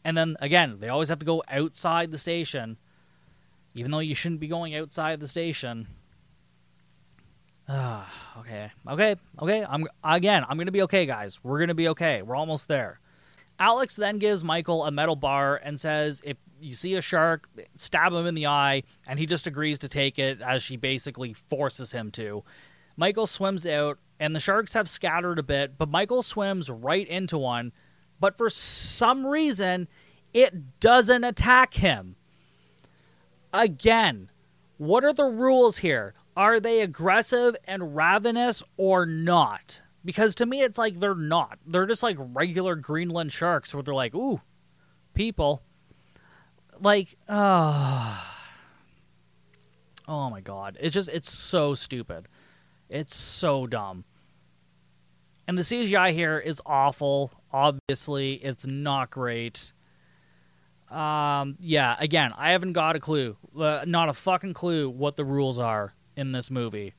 And 0.06 0.16
then 0.16 0.38
again, 0.40 0.78
they 0.80 0.88
always 0.88 1.10
have 1.10 1.18
to 1.20 1.26
go 1.26 1.44
outside 1.50 2.12
the 2.12 2.18
station, 2.20 2.78
even 3.74 3.90
though 3.90 4.00
you 4.00 4.14
shouldn't 4.14 4.40
be 4.40 4.48
going 4.48 4.76
outside 4.76 5.20
the 5.20 5.28
station. 5.28 5.88
Ah, 7.68 8.38
okay, 8.40 8.72
okay, 8.88 9.16
okay. 9.42 9.66
I'm 9.68 9.88
again. 10.04 10.46
I'm 10.48 10.60
gonna 10.60 10.72
be 10.72 10.84
okay, 10.84 11.08
guys. 11.08 11.44
We're 11.44 11.60
gonna 11.60 11.74
be 11.74 11.88
okay. 11.90 12.22
We're 12.22 12.36
almost 12.36 12.68
there. 12.68 13.00
Alex 13.58 13.96
then 13.96 14.20
gives 14.20 14.44
Michael 14.44 14.86
a 14.86 14.92
metal 14.92 15.16
bar 15.16 15.60
and 15.64 15.80
says, 15.80 16.22
"If 16.24 16.38
you 16.62 16.76
see 16.76 16.94
a 16.94 17.02
shark, 17.02 17.50
stab 17.76 18.14
him 18.14 18.28
in 18.28 18.36
the 18.36 18.46
eye," 18.46 18.84
and 19.08 19.18
he 19.18 19.26
just 19.26 19.48
agrees 19.48 19.80
to 19.80 19.90
take 19.90 20.20
it 20.20 20.40
as 20.40 20.62
she 20.62 20.78
basically 20.78 21.34
forces 21.34 21.94
him 21.94 22.12
to. 22.12 22.44
Michael 22.96 23.26
swims 23.26 23.66
out, 23.66 23.98
and 24.20 24.36
the 24.36 24.40
sharks 24.40 24.74
have 24.74 24.88
scattered 24.88 25.40
a 25.40 25.44
bit, 25.44 25.80
but 25.80 25.90
Michael 25.90 26.22
swims 26.22 26.70
right 26.70 27.08
into 27.08 27.40
one. 27.40 27.72
But 28.20 28.38
for 28.38 28.50
some 28.50 29.26
reason, 29.26 29.88
it 30.34 30.80
doesn't 30.80 31.24
attack 31.24 31.76
him. 31.76 32.16
Again, 33.54 34.30
what 34.78 35.04
are 35.04 35.14
the 35.14 35.26
rules 35.26 35.78
here? 35.78 36.14
Are 36.36 36.60
they 36.60 36.82
aggressive 36.82 37.56
and 37.66 37.96
ravenous 37.96 38.62
or 38.78 39.06
not? 39.06 39.82
Because 40.04 40.36
to 40.36 40.46
me, 40.46 40.62
it's 40.62 40.78
like 40.78 41.00
they're 41.00 41.16
not. 41.16 41.58
They're 41.66 41.88
just 41.88 42.04
like 42.04 42.18
regular 42.20 42.76
Greenland 42.76 43.32
sharks 43.32 43.74
where 43.74 43.82
they're 43.82 43.94
like, 43.94 44.14
ooh, 44.14 44.42
people. 45.14 45.64
Like, 46.80 47.16
uh, 47.30 48.22
oh 50.08 50.30
my 50.30 50.42
god. 50.42 50.78
It's 50.80 50.94
just, 50.94 51.10
it's 51.10 51.32
so 51.32 51.74
stupid. 51.74 52.28
It's 52.90 53.16
so 53.16 53.66
dumb. 53.66 54.04
And 55.48 55.58
the 55.58 55.62
CGI 55.62 56.12
here 56.12 56.40
is 56.40 56.62
awful. 56.66 57.32
Obviously, 57.52 58.34
it's 58.36 58.66
not 58.66 59.12
great. 59.12 59.74
Um, 60.90 61.58
yeah, 61.60 61.96
again, 62.00 62.34
I 62.38 62.52
haven't 62.52 62.74
got 62.74 62.96
a 62.96 63.00
clue. 63.00 63.38
Uh, 63.58 63.84
not 63.88 64.10
a 64.10 64.14
fucking 64.14 64.54
clue 64.54 64.90
what 64.90 65.16
the 65.16 65.26
rules 65.26 65.60
are 65.60 65.94
in 66.16 66.32
this 66.32 66.50
movie. 66.50 66.94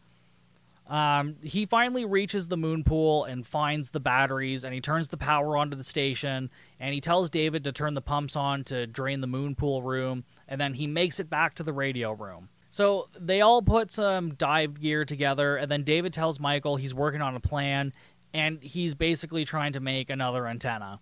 Um, 0.89 1.37
he 1.43 1.67
finally 1.67 2.05
reaches 2.05 2.47
the 2.47 2.57
moon 2.57 2.85
pool 2.85 3.25
and 3.25 3.45
finds 3.45 3.91
the 3.91 3.99
batteries, 3.99 4.65
and 4.65 4.73
he 4.73 4.81
turns 4.81 5.09
the 5.09 5.17
power 5.17 5.57
onto 5.57 5.77
the 5.77 5.85
station. 5.85 6.51
And 6.79 6.95
he 6.95 7.01
tells 7.01 7.29
David 7.31 7.65
to 7.65 7.73
turn 7.73 7.95
the 7.95 8.01
pumps 8.01 8.37
on 8.37 8.63
to 8.65 8.87
drain 8.87 9.21
the 9.21 9.27
moon 9.27 9.57
pool 9.57 9.83
room, 9.83 10.25
and 10.47 10.61
then 10.61 10.75
he 10.75 10.87
makes 10.87 11.19
it 11.19 11.29
back 11.29 11.55
to 11.57 11.63
the 11.65 11.73
radio 11.73 12.13
room. 12.13 12.49
So 12.69 13.09
they 13.19 13.41
all 13.41 13.63
put 13.63 13.91
some 13.91 14.35
dive 14.35 14.81
gear 14.81 15.05
together, 15.05 15.57
and 15.57 15.71
then 15.71 15.83
David 15.83 16.13
tells 16.13 16.39
Michael 16.39 16.77
he's 16.77 16.95
working 16.95 17.23
on 17.23 17.35
a 17.35 17.41
plan, 17.41 17.93
and 18.37 18.63
he's 18.63 18.95
basically 18.95 19.47
trying 19.47 19.73
to 19.73 19.81
make 19.81 20.11
another 20.11 20.47
antenna. 20.47 21.01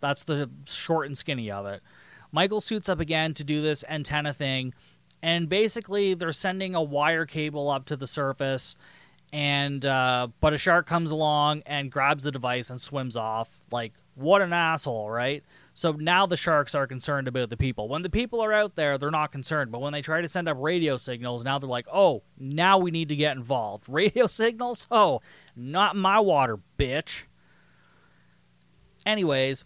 That's 0.00 0.24
the 0.24 0.48
short 0.64 1.06
and 1.06 1.16
skinny 1.16 1.50
of 1.50 1.66
it. 1.66 1.82
Michael 2.32 2.62
suits 2.62 2.88
up 2.88 3.00
again 3.00 3.34
to 3.34 3.44
do 3.44 3.60
this 3.60 3.84
antenna 3.86 4.32
thing, 4.32 4.72
and 5.22 5.50
basically 5.50 6.14
they're 6.14 6.32
sending 6.32 6.74
a 6.74 6.82
wire 6.82 7.26
cable 7.26 7.68
up 7.68 7.84
to 7.86 7.96
the 7.96 8.06
surface 8.06 8.76
and 9.32 9.84
uh, 9.84 10.28
but 10.40 10.54
a 10.54 10.58
shark 10.58 10.86
comes 10.86 11.10
along 11.10 11.62
and 11.66 11.92
grabs 11.92 12.24
the 12.24 12.32
device 12.32 12.70
and 12.70 12.80
swims 12.80 13.16
off. 13.16 13.60
Like 13.70 13.92
what 14.14 14.42
an 14.42 14.52
asshole 14.52 15.10
right? 15.10 15.44
So 15.74 15.92
now 15.92 16.26
the 16.26 16.36
sharks 16.36 16.74
are 16.74 16.86
concerned 16.86 17.28
about 17.28 17.50
the 17.50 17.56
people. 17.56 17.88
When 17.88 18.02
the 18.02 18.10
people 18.10 18.40
are 18.40 18.52
out 18.52 18.74
there 18.74 18.96
they're 18.96 19.10
not 19.10 19.32
concerned 19.32 19.70
but 19.70 19.80
when 19.80 19.92
they 19.92 20.02
try 20.02 20.22
to 20.22 20.28
send 20.28 20.48
up 20.48 20.56
radio 20.58 20.96
signals 20.96 21.44
now 21.44 21.58
they're 21.58 21.68
like 21.68 21.86
oh 21.92 22.22
now 22.38 22.78
we 22.78 22.90
need 22.90 23.10
to 23.10 23.16
get 23.16 23.36
involved. 23.36 23.88
Radio 23.88 24.26
signals? 24.26 24.86
Oh 24.90 25.20
not 25.58 25.96
my 25.96 26.20
water 26.20 26.58
bitch. 26.78 27.24
Anyways 29.04 29.64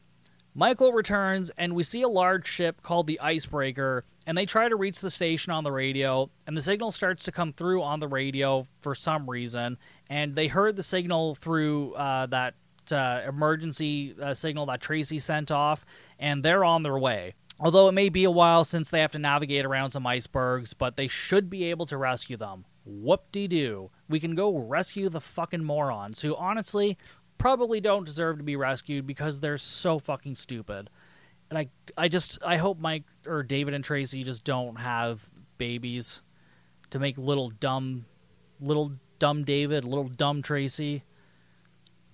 michael 0.54 0.92
returns 0.92 1.50
and 1.56 1.74
we 1.74 1.82
see 1.82 2.02
a 2.02 2.08
large 2.08 2.46
ship 2.46 2.82
called 2.82 3.06
the 3.06 3.18
icebreaker 3.20 4.04
and 4.26 4.36
they 4.36 4.46
try 4.46 4.68
to 4.68 4.76
reach 4.76 5.00
the 5.00 5.10
station 5.10 5.52
on 5.52 5.64
the 5.64 5.72
radio 5.72 6.28
and 6.46 6.56
the 6.56 6.62
signal 6.62 6.90
starts 6.90 7.24
to 7.24 7.32
come 7.32 7.52
through 7.52 7.82
on 7.82 8.00
the 8.00 8.08
radio 8.08 8.66
for 8.78 8.94
some 8.94 9.28
reason 9.28 9.78
and 10.10 10.34
they 10.34 10.46
heard 10.48 10.76
the 10.76 10.82
signal 10.82 11.34
through 11.36 11.94
uh, 11.94 12.26
that 12.26 12.54
uh, 12.90 13.22
emergency 13.26 14.14
uh, 14.20 14.34
signal 14.34 14.66
that 14.66 14.80
tracy 14.80 15.18
sent 15.18 15.50
off 15.50 15.86
and 16.18 16.42
they're 16.42 16.64
on 16.64 16.82
their 16.82 16.98
way. 16.98 17.32
Although 17.60 17.88
it 17.88 17.92
may 17.92 18.08
be 18.08 18.24
a 18.24 18.30
while 18.30 18.64
since 18.64 18.90
they 18.90 19.00
have 19.00 19.12
to 19.12 19.20
navigate 19.20 19.64
around 19.64 19.92
some 19.92 20.06
icebergs 20.06 20.74
but 20.74 20.96
they 20.96 21.08
should 21.08 21.48
be 21.48 21.64
able 21.64 21.86
to 21.86 21.96
rescue 21.96 22.36
them 22.36 22.66
whoop-de-doo 22.84 23.90
we 24.08 24.18
can 24.18 24.34
go 24.34 24.56
rescue 24.56 25.08
the 25.08 25.20
fucking 25.20 25.64
morons 25.64 26.22
who 26.22 26.34
honestly 26.36 26.98
probably 27.38 27.80
don't 27.80 28.04
deserve 28.04 28.38
to 28.38 28.42
be 28.42 28.56
rescued 28.56 29.06
because 29.06 29.40
they're 29.40 29.58
so 29.58 29.98
fucking 29.98 30.34
stupid 30.34 30.90
and 31.52 31.58
I 31.58 31.68
I 31.98 32.08
just 32.08 32.38
I 32.44 32.56
hope 32.56 32.78
Mike 32.78 33.04
or 33.26 33.42
David 33.42 33.74
and 33.74 33.84
Tracy 33.84 34.24
just 34.24 34.42
don't 34.42 34.76
have 34.76 35.28
babies 35.58 36.22
to 36.90 36.98
make 36.98 37.18
little 37.18 37.50
dumb 37.50 38.06
little 38.58 38.92
dumb 39.18 39.44
David, 39.44 39.84
little 39.84 40.08
dumb 40.08 40.40
Tracy 40.40 41.04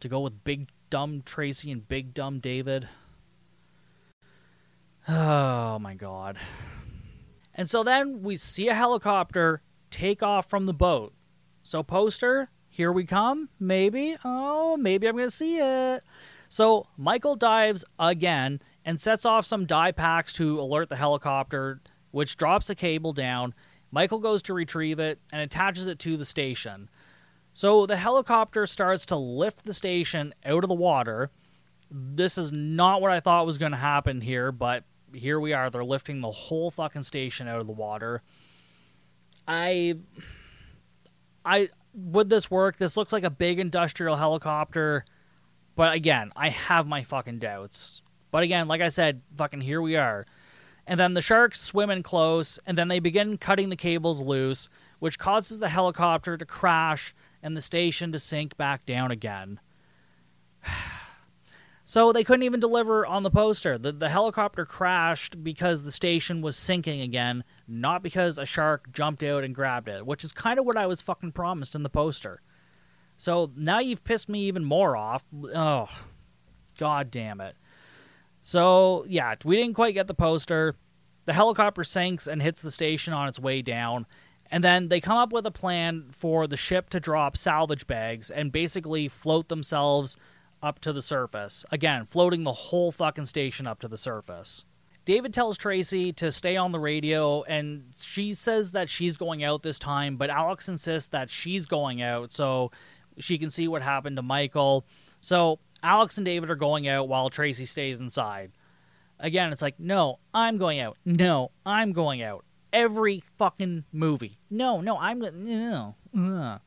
to 0.00 0.08
go 0.08 0.20
with 0.20 0.42
big 0.42 0.68
dumb 0.90 1.22
Tracy 1.24 1.70
and 1.70 1.86
big 1.86 2.14
dumb 2.14 2.40
David. 2.40 2.88
Oh 5.10 5.78
my 5.78 5.94
god. 5.94 6.36
And 7.54 7.70
so 7.70 7.82
then 7.82 8.22
we 8.22 8.36
see 8.36 8.68
a 8.68 8.74
helicopter 8.74 9.62
take 9.90 10.22
off 10.22 10.48
from 10.48 10.66
the 10.66 10.72
boat. 10.72 11.14
So 11.62 11.82
poster, 11.82 12.50
here 12.68 12.92
we 12.92 13.04
come. 13.04 13.48
Maybe. 13.58 14.16
Oh, 14.24 14.76
maybe 14.76 15.08
I'm 15.08 15.16
going 15.16 15.28
to 15.28 15.34
see 15.34 15.58
it. 15.58 16.02
So 16.48 16.86
Michael 16.96 17.36
dives 17.36 17.84
again 17.98 18.62
and 18.84 19.00
sets 19.00 19.26
off 19.26 19.44
some 19.44 19.66
dye 19.66 19.92
packs 19.92 20.32
to 20.34 20.60
alert 20.60 20.88
the 20.88 20.96
helicopter, 20.96 21.80
which 22.10 22.36
drops 22.36 22.70
a 22.70 22.74
cable 22.74 23.12
down. 23.12 23.52
Michael 23.90 24.18
goes 24.18 24.42
to 24.42 24.54
retrieve 24.54 24.98
it 24.98 25.18
and 25.32 25.42
attaches 25.42 25.88
it 25.88 25.98
to 26.00 26.16
the 26.16 26.24
station. 26.24 26.88
So 27.54 27.86
the 27.86 27.96
helicopter 27.96 28.66
starts 28.66 29.04
to 29.06 29.16
lift 29.16 29.64
the 29.64 29.72
station 29.72 30.32
out 30.44 30.64
of 30.64 30.68
the 30.68 30.74
water. 30.74 31.30
This 31.90 32.38
is 32.38 32.52
not 32.52 33.02
what 33.02 33.10
I 33.10 33.20
thought 33.20 33.46
was 33.46 33.58
going 33.58 33.72
to 33.72 33.78
happen 33.78 34.20
here, 34.20 34.52
but 34.52 34.84
here 35.12 35.40
we 35.40 35.52
are. 35.52 35.68
They're 35.68 35.84
lifting 35.84 36.20
the 36.20 36.30
whole 36.30 36.70
fucking 36.70 37.02
station 37.02 37.48
out 37.48 37.60
of 37.60 37.66
the 37.66 37.72
water. 37.72 38.22
I 39.48 39.94
I 41.44 41.70
would 41.94 42.28
this 42.28 42.50
work? 42.50 42.76
This 42.76 42.96
looks 42.96 43.12
like 43.12 43.24
a 43.24 43.30
big 43.30 43.58
industrial 43.58 44.16
helicopter, 44.16 45.04
but 45.74 45.94
again, 45.94 46.30
I 46.36 46.50
have 46.50 46.86
my 46.86 47.02
fucking 47.02 47.38
doubts. 47.38 48.02
But 48.30 48.42
again, 48.42 48.68
like 48.68 48.82
I 48.82 48.90
said, 48.90 49.22
fucking 49.36 49.62
here 49.62 49.80
we 49.80 49.96
are. 49.96 50.26
And 50.86 51.00
then 51.00 51.14
the 51.14 51.22
sharks 51.22 51.60
swim 51.60 51.90
in 51.90 52.02
close, 52.02 52.58
and 52.66 52.76
then 52.76 52.88
they 52.88 52.98
begin 52.98 53.38
cutting 53.38 53.70
the 53.70 53.76
cables 53.76 54.20
loose, 54.20 54.68
which 54.98 55.18
causes 55.18 55.60
the 55.60 55.68
helicopter 55.68 56.36
to 56.36 56.46
crash 56.46 57.14
and 57.42 57.56
the 57.56 57.60
station 57.60 58.12
to 58.12 58.18
sink 58.18 58.56
back 58.56 58.84
down 58.84 59.10
again. 59.10 59.60
so 61.88 62.12
they 62.12 62.22
couldn't 62.22 62.42
even 62.42 62.60
deliver 62.60 63.06
on 63.06 63.22
the 63.22 63.30
poster. 63.30 63.78
The, 63.78 63.92
the 63.92 64.10
helicopter 64.10 64.66
crashed 64.66 65.42
because 65.42 65.84
the 65.84 65.90
station 65.90 66.42
was 66.42 66.54
sinking 66.54 67.00
again, 67.00 67.44
not 67.66 68.02
because 68.02 68.36
a 68.36 68.44
shark 68.44 68.92
jumped 68.92 69.22
out 69.22 69.42
and 69.42 69.54
grabbed 69.54 69.88
it, 69.88 70.04
which 70.04 70.22
is 70.22 70.30
kind 70.30 70.58
of 70.58 70.66
what 70.66 70.76
I 70.76 70.84
was 70.84 71.00
fucking 71.00 71.32
promised 71.32 71.74
in 71.74 71.84
the 71.84 71.88
poster. 71.88 72.42
So 73.16 73.52
now 73.56 73.78
you've 73.78 74.04
pissed 74.04 74.28
me 74.28 74.40
even 74.40 74.66
more 74.66 74.98
off. 74.98 75.24
Oh, 75.54 75.88
god 76.76 77.10
damn 77.10 77.40
it. 77.40 77.56
So, 78.42 79.06
yeah, 79.08 79.36
we 79.42 79.56
didn't 79.56 79.72
quite 79.72 79.94
get 79.94 80.08
the 80.08 80.14
poster. 80.14 80.74
The 81.24 81.32
helicopter 81.32 81.84
sinks 81.84 82.26
and 82.26 82.42
hits 82.42 82.60
the 82.60 82.70
station 82.70 83.14
on 83.14 83.28
its 83.28 83.40
way 83.40 83.62
down. 83.62 84.04
And 84.50 84.62
then 84.62 84.90
they 84.90 85.00
come 85.00 85.16
up 85.16 85.32
with 85.32 85.46
a 85.46 85.50
plan 85.50 86.08
for 86.10 86.46
the 86.46 86.58
ship 86.58 86.90
to 86.90 87.00
drop 87.00 87.34
salvage 87.34 87.86
bags 87.86 88.28
and 88.28 88.52
basically 88.52 89.08
float 89.08 89.48
themselves 89.48 90.18
up 90.62 90.78
to 90.80 90.92
the 90.92 91.02
surface. 91.02 91.64
Again, 91.70 92.06
floating 92.06 92.44
the 92.44 92.52
whole 92.52 92.92
fucking 92.92 93.26
station 93.26 93.66
up 93.66 93.80
to 93.80 93.88
the 93.88 93.98
surface. 93.98 94.64
David 95.04 95.32
tells 95.32 95.56
Tracy 95.56 96.12
to 96.14 96.30
stay 96.30 96.56
on 96.56 96.70
the 96.70 96.78
radio, 96.78 97.42
and 97.44 97.84
she 97.98 98.34
says 98.34 98.72
that 98.72 98.90
she's 98.90 99.16
going 99.16 99.42
out 99.42 99.62
this 99.62 99.78
time, 99.78 100.16
but 100.16 100.28
Alex 100.28 100.68
insists 100.68 101.08
that 101.08 101.30
she's 101.30 101.64
going 101.64 102.02
out 102.02 102.30
so 102.30 102.70
she 103.18 103.38
can 103.38 103.48
see 103.48 103.68
what 103.68 103.80
happened 103.80 104.16
to 104.16 104.22
Michael. 104.22 104.84
So 105.22 105.60
Alex 105.82 106.18
and 106.18 106.26
David 106.26 106.50
are 106.50 106.56
going 106.56 106.88
out 106.88 107.08
while 107.08 107.30
Tracy 107.30 107.64
stays 107.64 108.00
inside. 108.00 108.52
Again, 109.18 109.50
it's 109.50 109.62
like, 109.62 109.80
no, 109.80 110.18
I'm 110.34 110.58
going 110.58 110.78
out. 110.80 110.96
No, 111.04 111.52
I'm 111.64 111.92
going 111.92 112.22
out. 112.22 112.44
Every 112.72 113.22
fucking 113.38 113.84
movie. 113.92 114.38
No, 114.50 114.80
no, 114.80 114.98
I'm 114.98 115.20
no. 115.20 115.94
Ugh. 116.16 116.60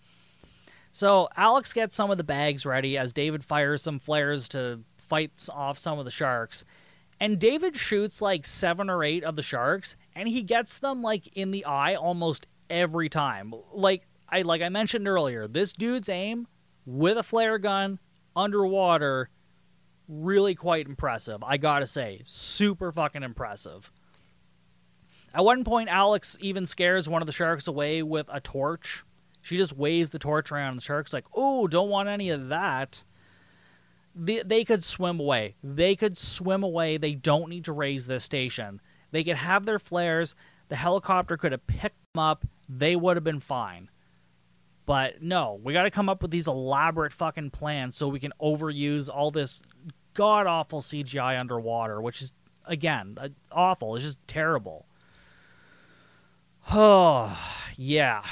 So 0.91 1.29
Alex 1.37 1.73
gets 1.73 1.95
some 1.95 2.11
of 2.11 2.17
the 2.17 2.23
bags 2.23 2.65
ready 2.65 2.97
as 2.97 3.13
David 3.13 3.43
fires 3.43 3.81
some 3.81 3.99
flares 3.99 4.49
to 4.49 4.81
fight 4.97 5.47
off 5.51 5.77
some 5.77 5.99
of 5.99 6.05
the 6.05 6.11
sharks. 6.11 6.63
And 7.19 7.39
David 7.39 7.75
shoots 7.75 8.21
like 8.21 8.45
seven 8.45 8.89
or 8.89 9.03
eight 9.03 9.23
of 9.23 9.35
the 9.35 9.43
sharks, 9.43 9.95
and 10.15 10.27
he 10.27 10.41
gets 10.41 10.79
them 10.79 11.01
like 11.01 11.27
in 11.37 11.51
the 11.51 11.65
eye 11.65 11.95
almost 11.95 12.47
every 12.69 13.09
time. 13.09 13.53
Like 13.73 14.07
I 14.27 14.41
like 14.41 14.61
I 14.61 14.69
mentioned 14.69 15.07
earlier, 15.07 15.47
this 15.47 15.71
dude's 15.73 16.09
aim 16.09 16.47
with 16.85 17.17
a 17.17 17.23
flare 17.23 17.57
gun 17.57 17.99
underwater 18.35 19.29
really 20.07 20.55
quite 20.55 20.87
impressive. 20.87 21.43
I 21.43 21.57
gotta 21.57 21.87
say, 21.87 22.21
super 22.23 22.91
fucking 22.91 23.23
impressive. 23.23 23.91
At 25.33 25.45
one 25.45 25.63
point, 25.63 25.89
Alex 25.89 26.37
even 26.41 26.65
scares 26.65 27.07
one 27.07 27.21
of 27.21 27.25
the 27.25 27.31
sharks 27.31 27.67
away 27.67 28.03
with 28.03 28.27
a 28.29 28.41
torch. 28.41 29.03
She 29.41 29.57
just 29.57 29.75
waves 29.75 30.11
the 30.11 30.19
torch 30.19 30.51
around. 30.51 30.69
and 30.71 30.77
The 30.79 30.83
shark's 30.83 31.13
like, 31.13 31.25
"Oh, 31.33 31.67
don't 31.67 31.89
want 31.89 32.09
any 32.09 32.29
of 32.29 32.49
that." 32.49 33.03
They, 34.13 34.41
they 34.43 34.65
could 34.65 34.83
swim 34.83 35.19
away. 35.19 35.55
They 35.63 35.95
could 35.95 36.17
swim 36.17 36.63
away. 36.63 36.97
They 36.97 37.13
don't 37.13 37.49
need 37.49 37.65
to 37.65 37.73
raise 37.73 38.07
this 38.07 38.25
station. 38.25 38.81
They 39.11 39.23
could 39.23 39.37
have 39.37 39.65
their 39.65 39.79
flares. 39.79 40.35
The 40.67 40.75
helicopter 40.75 41.37
could 41.37 41.53
have 41.53 41.65
picked 41.65 41.95
them 42.13 42.21
up. 42.21 42.45
They 42.67 42.95
would 42.95 43.15
have 43.17 43.23
been 43.23 43.39
fine. 43.39 43.89
But 44.85 45.21
no, 45.21 45.59
we 45.63 45.73
got 45.73 45.83
to 45.83 45.91
come 45.91 46.09
up 46.09 46.21
with 46.21 46.31
these 46.31 46.47
elaborate 46.47 47.13
fucking 47.13 47.51
plans 47.51 47.95
so 47.95 48.07
we 48.07 48.19
can 48.19 48.33
overuse 48.41 49.09
all 49.13 49.31
this 49.31 49.61
god 50.13 50.47
awful 50.47 50.81
CGI 50.81 51.39
underwater, 51.39 52.01
which 52.01 52.21
is 52.21 52.33
again 52.65 53.17
uh, 53.19 53.29
awful. 53.51 53.95
It's 53.95 54.03
just 54.03 54.27
terrible. 54.27 54.85
Oh, 56.71 57.37
yeah. 57.77 58.23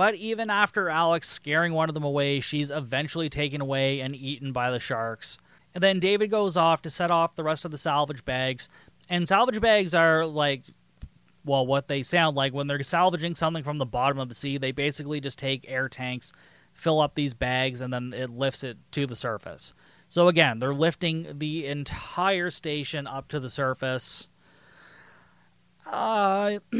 But 0.00 0.14
even 0.14 0.48
after 0.48 0.88
Alex 0.88 1.28
scaring 1.28 1.74
one 1.74 1.90
of 1.90 1.94
them 1.94 2.04
away, 2.04 2.40
she's 2.40 2.70
eventually 2.70 3.28
taken 3.28 3.60
away 3.60 4.00
and 4.00 4.16
eaten 4.16 4.50
by 4.50 4.70
the 4.70 4.80
sharks. 4.80 5.36
And 5.74 5.82
then 5.82 6.00
David 6.00 6.30
goes 6.30 6.56
off 6.56 6.80
to 6.80 6.88
set 6.88 7.10
off 7.10 7.36
the 7.36 7.44
rest 7.44 7.66
of 7.66 7.70
the 7.70 7.76
salvage 7.76 8.24
bags. 8.24 8.70
And 9.10 9.28
salvage 9.28 9.60
bags 9.60 9.94
are 9.94 10.24
like, 10.24 10.62
well, 11.44 11.66
what 11.66 11.88
they 11.88 12.02
sound 12.02 12.34
like 12.34 12.54
when 12.54 12.66
they're 12.66 12.82
salvaging 12.82 13.34
something 13.34 13.62
from 13.62 13.76
the 13.76 13.84
bottom 13.84 14.18
of 14.18 14.30
the 14.30 14.34
sea. 14.34 14.56
They 14.56 14.72
basically 14.72 15.20
just 15.20 15.38
take 15.38 15.70
air 15.70 15.86
tanks, 15.86 16.32
fill 16.72 16.98
up 16.98 17.14
these 17.14 17.34
bags, 17.34 17.82
and 17.82 17.92
then 17.92 18.14
it 18.14 18.30
lifts 18.30 18.64
it 18.64 18.78
to 18.92 19.06
the 19.06 19.14
surface. 19.14 19.74
So 20.08 20.28
again, 20.28 20.60
they're 20.60 20.72
lifting 20.72 21.26
the 21.34 21.66
entire 21.66 22.48
station 22.48 23.06
up 23.06 23.28
to 23.28 23.38
the 23.38 23.50
surface. 23.50 24.28
Uh, 25.86 26.58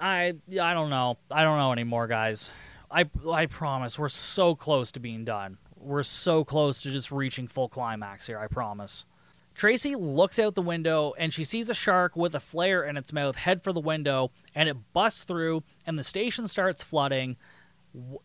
I 0.00 0.34
I 0.60 0.74
don't 0.74 0.90
know. 0.90 1.18
I 1.30 1.44
don't 1.44 1.58
know 1.58 1.72
anymore, 1.72 2.06
guys. 2.06 2.50
I 2.90 3.08
I 3.30 3.46
promise 3.46 3.98
we're 3.98 4.08
so 4.08 4.54
close 4.54 4.92
to 4.92 5.00
being 5.00 5.24
done. 5.24 5.58
We're 5.76 6.02
so 6.02 6.44
close 6.44 6.82
to 6.82 6.90
just 6.90 7.10
reaching 7.10 7.48
full 7.48 7.68
climax 7.68 8.26
here. 8.26 8.38
I 8.38 8.46
promise. 8.46 9.04
Tracy 9.54 9.94
looks 9.94 10.38
out 10.40 10.56
the 10.56 10.62
window 10.62 11.14
and 11.16 11.32
she 11.32 11.44
sees 11.44 11.70
a 11.70 11.74
shark 11.74 12.16
with 12.16 12.34
a 12.34 12.40
flare 12.40 12.82
in 12.82 12.96
its 12.96 13.12
mouth 13.12 13.36
head 13.36 13.62
for 13.62 13.72
the 13.72 13.80
window, 13.80 14.30
and 14.54 14.68
it 14.68 14.76
busts 14.92 15.24
through, 15.24 15.62
and 15.86 15.98
the 15.98 16.04
station 16.04 16.48
starts 16.48 16.82
flooding. 16.82 17.36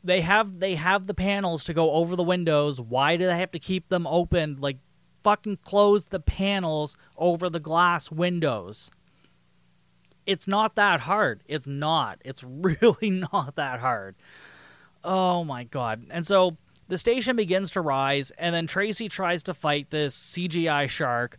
They 0.04 0.22
have 0.22 0.60
they 0.60 0.76
have 0.76 1.08
the 1.08 1.14
panels 1.14 1.64
to 1.66 1.74
go 1.74 1.92
over 1.92 2.16
the 2.16 2.24
windows. 2.24 2.80
Why 2.82 3.18
do 3.18 3.26
they 3.26 3.38
have 3.38 3.52
to 3.52 3.60
keep 3.60 3.90
them 3.90 4.08
open? 4.08 4.58
Like, 4.60 4.78
fucking 5.24 5.58
close 5.64 6.06
the 6.06 6.20
panels 6.20 6.96
over 7.18 7.50
the 7.50 7.60
glass 7.60 8.10
windows 8.10 8.90
it's 10.30 10.48
not 10.48 10.76
that 10.76 11.02
hard. 11.02 11.42
It's 11.48 11.66
not. 11.66 12.22
It's 12.24 12.44
really 12.48 13.10
not 13.10 13.56
that 13.56 13.80
hard. 13.80 14.16
Oh 15.04 15.44
my 15.44 15.64
god. 15.64 16.06
And 16.12 16.26
so 16.26 16.58
the 16.88 16.98
station 16.98 17.36
begins 17.36 17.72
to 17.72 17.82
rise, 17.82 18.32
and 18.32 18.54
then 18.54 18.68
Tracy 18.68 19.10
tries 19.10 19.44
to 19.44 19.54
fight 19.54 19.90
this 19.90 20.16
CGI 20.16 20.88
shark. 20.88 21.38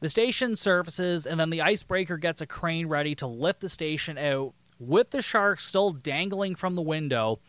The 0.00 0.08
station 0.08 0.56
surfaces, 0.56 1.26
and 1.26 1.38
then 1.38 1.50
the 1.50 1.60
icebreaker 1.60 2.16
gets 2.16 2.40
a 2.40 2.46
crane 2.46 2.86
ready 2.86 3.14
to 3.16 3.26
lift 3.26 3.60
the 3.60 3.68
station 3.68 4.16
out 4.16 4.54
with 4.78 5.10
the 5.10 5.20
shark 5.20 5.60
still 5.60 5.90
dangling 5.90 6.54
from 6.54 6.74
the 6.74 6.82
window. 6.82 7.40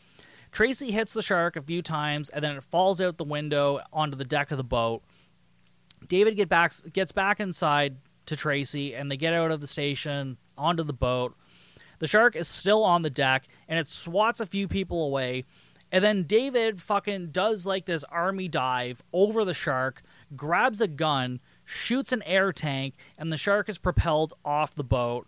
Tracy 0.52 0.92
hits 0.92 1.14
the 1.14 1.22
shark 1.22 1.56
a 1.56 1.62
few 1.62 1.82
times, 1.82 2.30
and 2.30 2.44
then 2.44 2.58
it 2.58 2.64
falls 2.66 3.00
out 3.00 3.18
the 3.18 3.24
window 3.24 3.80
onto 3.94 4.18
the 4.18 4.26
deck 4.26 4.52
of 4.52 4.58
the 4.58 4.64
boat. 4.66 5.02
David 6.06 6.36
get 6.36 6.50
back, 6.50 6.74
gets 6.92 7.14
back 7.14 7.40
inside 7.40 7.96
to 8.26 8.36
Tracy, 8.36 8.94
and 8.94 9.10
they 9.10 9.16
get 9.16 9.34
out 9.34 9.52
of 9.52 9.62
the 9.62 9.68
station 9.68 10.38
onto 10.58 10.84
the 10.84 10.94
boat. 10.94 11.36
The 12.00 12.08
shark 12.08 12.36
is 12.36 12.48
still 12.48 12.84
on 12.84 13.04
the 13.04 13.10
deck, 13.10 13.48
and 13.68 13.80
it 13.80 13.88
swats 13.88 14.40
a 14.40 14.46
few 14.46 14.68
people 14.68 15.06
away. 15.06 15.44
And 15.92 16.04
then 16.04 16.24
David 16.24 16.82
fucking 16.82 17.28
does 17.28 17.66
like 17.66 17.86
this 17.86 18.04
army 18.06 18.48
dive 18.48 19.04
over 19.12 19.44
the 19.44 19.54
shark, 19.54 20.02
grabs 20.36 20.82
a 20.82 20.88
gun, 20.88 21.40
shoots 21.66 22.12
an 22.12 22.24
air 22.24 22.54
tank, 22.54 22.96
and 23.18 23.32
the 23.32 23.38
shark 23.38 23.68
is 23.70 23.78
propelled 23.78 24.34
off 24.46 24.74
the 24.74 24.84
boat. 24.84 25.28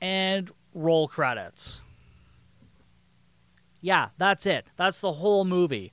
And 0.00 0.50
roll 0.74 1.08
credits. 1.08 1.80
Yeah, 3.80 4.08
that's 4.18 4.46
it. 4.46 4.66
That's 4.76 5.00
the 5.00 5.12
whole 5.12 5.44
movie. 5.44 5.92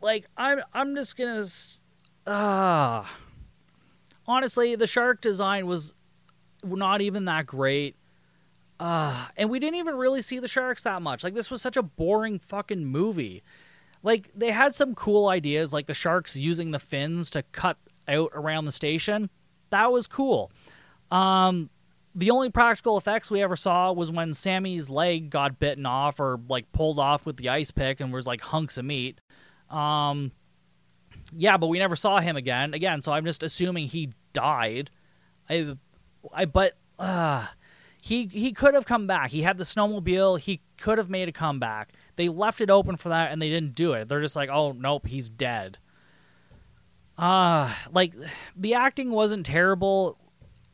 Like 0.00 0.26
I'm 0.36 0.60
I'm 0.72 0.94
just 0.94 1.16
going 1.16 1.42
to 1.42 1.50
ah 2.26 3.00
uh, 3.00 3.25
honestly, 4.26 4.74
the 4.76 4.86
shark 4.86 5.20
design 5.20 5.66
was 5.66 5.94
not 6.64 7.00
even 7.00 7.24
that 7.26 7.46
great. 7.46 7.96
Uh, 8.78 9.28
and 9.36 9.48
we 9.48 9.58
didn't 9.58 9.76
even 9.76 9.96
really 9.96 10.20
see 10.22 10.38
the 10.38 10.48
sharks 10.48 10.82
that 10.82 11.00
much. 11.00 11.24
Like 11.24 11.34
this 11.34 11.50
was 11.50 11.62
such 11.62 11.76
a 11.76 11.82
boring 11.82 12.38
fucking 12.38 12.84
movie. 12.84 13.42
Like 14.02 14.30
they 14.34 14.50
had 14.50 14.74
some 14.74 14.94
cool 14.94 15.28
ideas, 15.28 15.72
like 15.72 15.86
the 15.86 15.94
sharks 15.94 16.36
using 16.36 16.70
the 16.70 16.78
fins 16.78 17.30
to 17.30 17.42
cut 17.42 17.78
out 18.06 18.30
around 18.34 18.66
the 18.66 18.72
station. 18.72 19.30
That 19.70 19.90
was 19.90 20.06
cool. 20.06 20.50
Um, 21.10 21.70
the 22.14 22.30
only 22.30 22.50
practical 22.50 22.96
effects 22.98 23.30
we 23.30 23.42
ever 23.42 23.56
saw 23.56 23.92
was 23.92 24.10
when 24.10 24.32
Sammy's 24.32 24.88
leg 24.88 25.30
got 25.30 25.58
bitten 25.58 25.86
off 25.86 26.20
or 26.20 26.38
like 26.48 26.70
pulled 26.72 26.98
off 26.98 27.26
with 27.26 27.36
the 27.36 27.48
ice 27.48 27.70
pick 27.70 28.00
and 28.00 28.12
was 28.12 28.26
like 28.26 28.40
hunks 28.40 28.78
of 28.78 28.84
meat. 28.84 29.20
Um, 29.70 30.32
yeah, 31.34 31.56
but 31.56 31.68
we 31.68 31.78
never 31.78 31.96
saw 31.96 32.20
him 32.20 32.36
again. 32.36 32.74
Again, 32.74 33.02
so 33.02 33.12
I'm 33.12 33.24
just 33.24 33.42
assuming 33.42 33.88
he 33.88 34.10
died. 34.32 34.90
I, 35.48 35.76
I, 36.32 36.44
but 36.44 36.74
uh, 36.98 37.46
he 38.00 38.26
he 38.26 38.52
could 38.52 38.74
have 38.74 38.86
come 38.86 39.06
back. 39.06 39.30
He 39.30 39.42
had 39.42 39.56
the 39.56 39.64
snowmobile. 39.64 40.38
He 40.38 40.60
could 40.78 40.98
have 40.98 41.10
made 41.10 41.28
a 41.28 41.32
comeback. 41.32 41.92
They 42.16 42.28
left 42.28 42.60
it 42.60 42.70
open 42.70 42.96
for 42.96 43.08
that, 43.08 43.32
and 43.32 43.40
they 43.40 43.48
didn't 43.48 43.74
do 43.74 43.92
it. 43.92 44.08
They're 44.08 44.20
just 44.20 44.36
like, 44.36 44.48
oh 44.50 44.72
nope, 44.72 45.06
he's 45.06 45.28
dead. 45.28 45.78
Uh 47.18 47.74
like 47.90 48.12
the 48.56 48.74
acting 48.74 49.10
wasn't 49.10 49.46
terrible. 49.46 50.18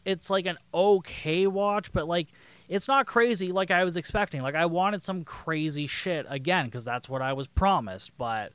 It's 0.05 0.29
like 0.29 0.47
an 0.47 0.59
okay 0.75 1.47
watch, 1.47 1.93
but 1.93 2.09
like 2.09 2.29
it's 2.69 2.89
not 2.89 3.07
crazy 3.07 3.53
like 3.53 3.71
I 3.71 3.85
was 3.85 3.97
expecting. 3.97 4.43
Like 4.43 4.57
I 4.57 4.67
wanted 4.67 5.03
some 5.03 5.25
crazy 5.25 5.87
shit 5.87 6.27
again 6.29 6.67
because 6.67 6.85
that's 6.85 7.09
what 7.09 7.23
I 7.23 7.33
was 7.33 7.47
promised, 7.47 8.11
but 8.19 8.53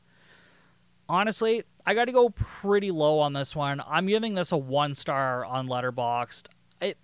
honestly, 1.10 1.64
I 1.86 1.94
got 1.94 2.06
to 2.06 2.12
go 2.12 2.30
pretty 2.30 2.92
low 2.92 3.20
on 3.20 3.34
this 3.34 3.56
one. 3.56 3.82
I'm 3.88 4.08
giving 4.08 4.36
this 4.36 4.52
a 4.52 4.58
one 4.58 4.94
star 4.94 5.46
on 5.46 5.68
Letterboxd. 5.68 6.48
It 6.82 6.98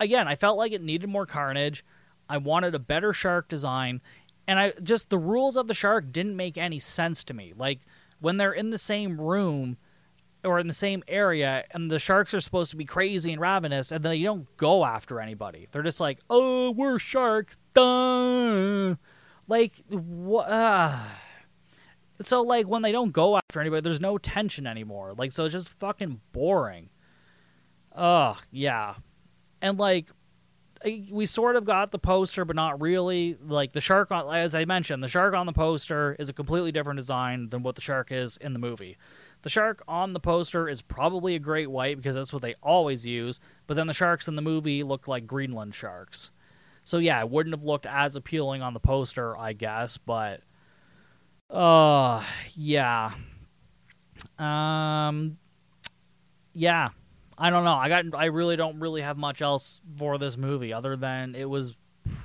again, 0.00 0.28
I 0.28 0.36
felt 0.36 0.58
like 0.58 0.72
it 0.72 0.82
needed 0.82 1.08
more 1.08 1.26
carnage. 1.26 1.84
I 2.28 2.38
wanted 2.38 2.74
a 2.74 2.80
better 2.80 3.12
shark 3.12 3.48
design, 3.48 4.00
and 4.46 4.58
I 4.58 4.72
just 4.82 5.10
the 5.10 5.18
rules 5.18 5.56
of 5.56 5.68
the 5.68 5.74
shark 5.74 6.12
didn't 6.12 6.36
make 6.36 6.58
any 6.58 6.78
sense 6.78 7.24
to 7.24 7.34
me. 7.34 7.52
Like 7.56 7.80
when 8.20 8.36
they're 8.36 8.52
in 8.52 8.70
the 8.70 8.78
same 8.78 9.20
room 9.20 9.76
or 10.44 10.58
in 10.58 10.66
the 10.68 10.72
same 10.72 11.02
area, 11.08 11.64
and 11.72 11.90
the 11.90 11.98
sharks 11.98 12.32
are 12.32 12.40
supposed 12.40 12.70
to 12.70 12.76
be 12.76 12.84
crazy 12.84 13.32
and 13.32 13.40
ravenous, 13.40 13.90
and 13.90 14.04
they 14.04 14.22
don't 14.22 14.54
go 14.56 14.84
after 14.84 15.20
anybody. 15.20 15.68
They're 15.72 15.82
just 15.82 16.00
like, 16.00 16.20
"Oh, 16.30 16.70
we're 16.70 16.98
sharks." 16.98 17.58
Duh. 17.74 18.94
Like 19.48 19.82
what? 19.88 20.48
Uh, 20.48 21.00
so 22.22 22.42
like 22.42 22.66
when 22.66 22.82
they 22.82 22.92
don't 22.92 23.12
go 23.12 23.36
after 23.36 23.60
anybody, 23.60 23.82
there's 23.82 24.00
no 24.00 24.18
tension 24.18 24.66
anymore. 24.66 25.14
Like 25.16 25.32
so 25.32 25.44
it's 25.44 25.52
just 25.52 25.68
fucking 25.68 26.20
boring. 26.32 26.90
Ugh, 27.92 28.36
yeah. 28.50 28.94
And 29.60 29.78
like 29.78 30.10
we 31.10 31.26
sort 31.26 31.56
of 31.56 31.64
got 31.64 31.90
the 31.90 31.98
poster, 31.98 32.44
but 32.44 32.56
not 32.56 32.80
really. 32.80 33.36
Like 33.42 33.72
the 33.72 33.80
shark 33.80 34.12
on, 34.12 34.34
as 34.34 34.54
I 34.54 34.64
mentioned, 34.64 35.02
the 35.02 35.08
shark 35.08 35.34
on 35.34 35.46
the 35.46 35.52
poster 35.52 36.16
is 36.18 36.28
a 36.28 36.32
completely 36.32 36.72
different 36.72 36.98
design 36.98 37.48
than 37.48 37.62
what 37.62 37.74
the 37.74 37.80
shark 37.80 38.12
is 38.12 38.36
in 38.36 38.52
the 38.52 38.58
movie. 38.58 38.96
The 39.42 39.50
shark 39.50 39.82
on 39.86 40.12
the 40.12 40.20
poster 40.20 40.68
is 40.68 40.82
probably 40.82 41.34
a 41.34 41.40
great 41.40 41.70
white 41.70 41.96
because 41.96 42.16
that's 42.16 42.32
what 42.32 42.42
they 42.42 42.54
always 42.62 43.06
use, 43.06 43.40
but 43.66 43.76
then 43.76 43.86
the 43.86 43.94
sharks 43.94 44.28
in 44.28 44.36
the 44.36 44.42
movie 44.42 44.82
look 44.82 45.08
like 45.08 45.26
Greenland 45.26 45.74
sharks. 45.74 46.30
So 46.84 46.98
yeah, 46.98 47.20
it 47.20 47.30
wouldn't 47.30 47.54
have 47.54 47.64
looked 47.64 47.86
as 47.86 48.16
appealing 48.16 48.62
on 48.62 48.74
the 48.74 48.80
poster, 48.80 49.36
I 49.36 49.52
guess, 49.52 49.98
but 49.98 50.42
uh 51.50 52.24
yeah. 52.54 53.12
Um 54.38 55.38
yeah. 56.52 56.90
I 57.38 57.50
don't 57.50 57.64
know. 57.64 57.74
I 57.74 57.88
got 57.88 58.04
I 58.14 58.26
really 58.26 58.56
don't 58.56 58.80
really 58.80 59.02
have 59.02 59.16
much 59.16 59.42
else 59.42 59.80
for 59.98 60.18
this 60.18 60.36
movie 60.36 60.72
other 60.72 60.96
than 60.96 61.34
it 61.34 61.48
was 61.48 61.76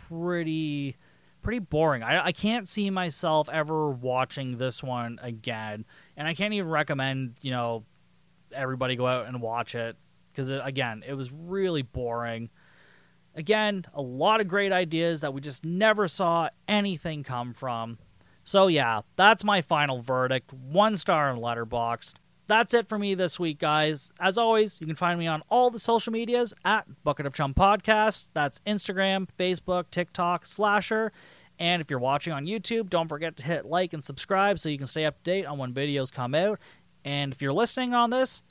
pretty 0.07 0.97
pretty 1.41 1.60
boring. 1.60 2.03
I 2.03 2.27
I 2.27 2.31
can't 2.31 2.67
see 2.67 2.89
myself 2.89 3.49
ever 3.49 3.89
watching 3.89 4.57
this 4.57 4.81
one 4.81 5.19
again. 5.21 5.86
And 6.15 6.27
I 6.27 6.34
can't 6.34 6.53
even 6.53 6.69
recommend, 6.69 7.36
you 7.41 7.51
know, 7.51 7.84
everybody 8.53 8.95
go 8.95 9.05
out 9.05 9.27
and 9.27 9.41
watch 9.41 9.75
it 9.75 9.95
because 10.31 10.49
again, 10.49 11.03
it 11.05 11.13
was 11.13 11.31
really 11.31 11.81
boring. 11.81 12.49
Again, 13.36 13.86
a 13.93 14.01
lot 14.01 14.41
of 14.41 14.47
great 14.47 14.73
ideas 14.73 15.21
that 15.21 15.34
we 15.34 15.41
just 15.41 15.63
never 15.63 16.07
saw 16.07 16.49
anything 16.67 17.23
come 17.23 17.53
from. 17.53 17.97
So 18.43 18.67
yeah, 18.67 19.01
that's 19.15 19.43
my 19.43 19.62
final 19.62 20.01
verdict. 20.01 20.54
One 20.54 20.97
star 20.97 21.30
in 21.30 21.38
Letterboxd. 21.38 22.15
That's 22.47 22.73
it 22.73 22.89
for 22.89 22.99
me 22.99 23.13
this 23.13 23.39
week, 23.39 23.60
guys. 23.60 24.12
As 24.19 24.38
always, 24.38 24.82
you 24.82 24.88
can 24.88 24.95
find 24.95 25.17
me 25.17 25.27
on 25.27 25.41
all 25.49 25.69
the 25.69 25.80
social 25.80 26.12
medias 26.12 26.54
at 26.65 26.86
Bucket 27.04 27.25
of 27.25 27.34
Chum 27.34 27.54
Podcast. 27.54 28.27
That's 28.34 28.60
Instagram, 28.67 29.30
Facebook, 29.39 29.86
TikTok, 29.89 30.45
Slasher. 30.45 31.13
And 31.60 31.82
if 31.82 31.89
you're 31.89 31.99
watching 31.99 32.34
on 32.34 32.47
YouTube, 32.47 32.89
don't 32.89 33.08
forget 33.08 33.38
to 33.38 33.43
hit 33.43 33.65
like 33.65 33.93
and 33.93 34.04
subscribe 34.04 34.60
so 34.60 34.67
you 34.67 34.77
can 34.77 34.88
stay 34.88 35.06
up 35.06 35.15
to 35.17 35.23
date 35.23 35.45
on 35.45 35.60
when 35.60 35.73
videos 35.73 36.12
come 36.12 36.36
out. 36.36 36.60
And 37.06 37.32
if 37.32 37.41
you're 37.41 37.54
listening 37.54 37.93
on 37.93 38.10
this, 38.10 38.43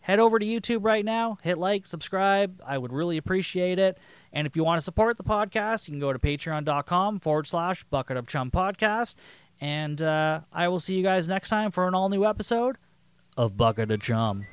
head 0.00 0.18
over 0.18 0.38
to 0.38 0.44
YouTube 0.44 0.84
right 0.84 1.04
now, 1.04 1.38
hit 1.42 1.58
like, 1.58 1.86
subscribe. 1.86 2.60
I 2.66 2.76
would 2.76 2.92
really 2.92 3.16
appreciate 3.16 3.78
it. 3.78 3.98
And 4.32 4.46
if 4.46 4.56
you 4.56 4.64
want 4.64 4.78
to 4.78 4.84
support 4.84 5.16
the 5.16 5.24
podcast, 5.24 5.88
you 5.88 5.92
can 5.92 6.00
go 6.00 6.12
to 6.12 6.18
patreon.com 6.18 7.20
forward 7.20 7.46
slash 7.46 7.84
bucket 7.84 8.16
of 8.16 8.26
chum 8.26 8.50
podcast. 8.50 9.14
And 9.60 10.00
uh, 10.02 10.40
I 10.52 10.68
will 10.68 10.80
see 10.80 10.94
you 10.94 11.02
guys 11.02 11.28
next 11.28 11.48
time 11.48 11.70
for 11.70 11.88
an 11.88 11.94
all 11.94 12.08
new 12.08 12.24
episode 12.26 12.76
of 13.36 13.56
Bucket 13.56 13.90
of 13.90 14.00
Chum. 14.00 14.46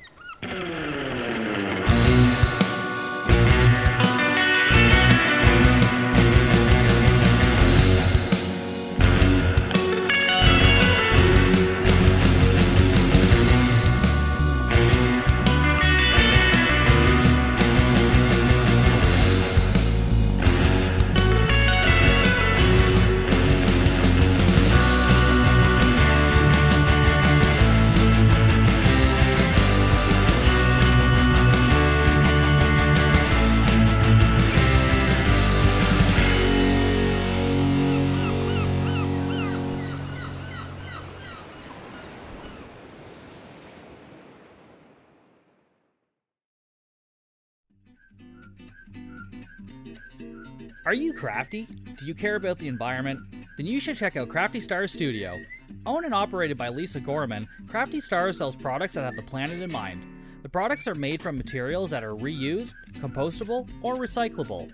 Crafty? 51.24 51.66
Do 51.96 52.06
you 52.06 52.12
care 52.12 52.36
about 52.36 52.58
the 52.58 52.68
environment? 52.68 53.18
Then 53.56 53.64
you 53.64 53.80
should 53.80 53.96
check 53.96 54.14
out 54.14 54.28
Crafty 54.28 54.60
Stars 54.60 54.92
Studio. 54.92 55.40
Owned 55.86 56.04
and 56.04 56.12
operated 56.12 56.58
by 56.58 56.68
Lisa 56.68 57.00
Gorman, 57.00 57.48
Crafty 57.66 57.98
Stars 58.02 58.36
sells 58.36 58.54
products 58.54 58.92
that 58.92 59.04
have 59.04 59.16
the 59.16 59.22
planet 59.22 59.62
in 59.62 59.72
mind. 59.72 60.04
The 60.42 60.50
products 60.50 60.86
are 60.86 60.94
made 60.94 61.22
from 61.22 61.38
materials 61.38 61.88
that 61.88 62.04
are 62.04 62.14
reused, 62.14 62.74
compostable, 62.92 63.66
or 63.80 63.94
recyclable. 63.94 64.70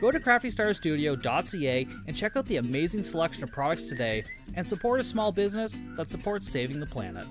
Go 0.00 0.10
to 0.10 0.18
craftystarstudio.ca 0.18 1.86
and 2.08 2.16
check 2.16 2.36
out 2.36 2.46
the 2.46 2.56
amazing 2.56 3.04
selection 3.04 3.44
of 3.44 3.52
products 3.52 3.86
today 3.86 4.24
and 4.54 4.66
support 4.66 4.98
a 4.98 5.04
small 5.04 5.30
business 5.30 5.80
that 5.96 6.10
supports 6.10 6.50
saving 6.50 6.80
the 6.80 6.86
planet. 6.86 7.28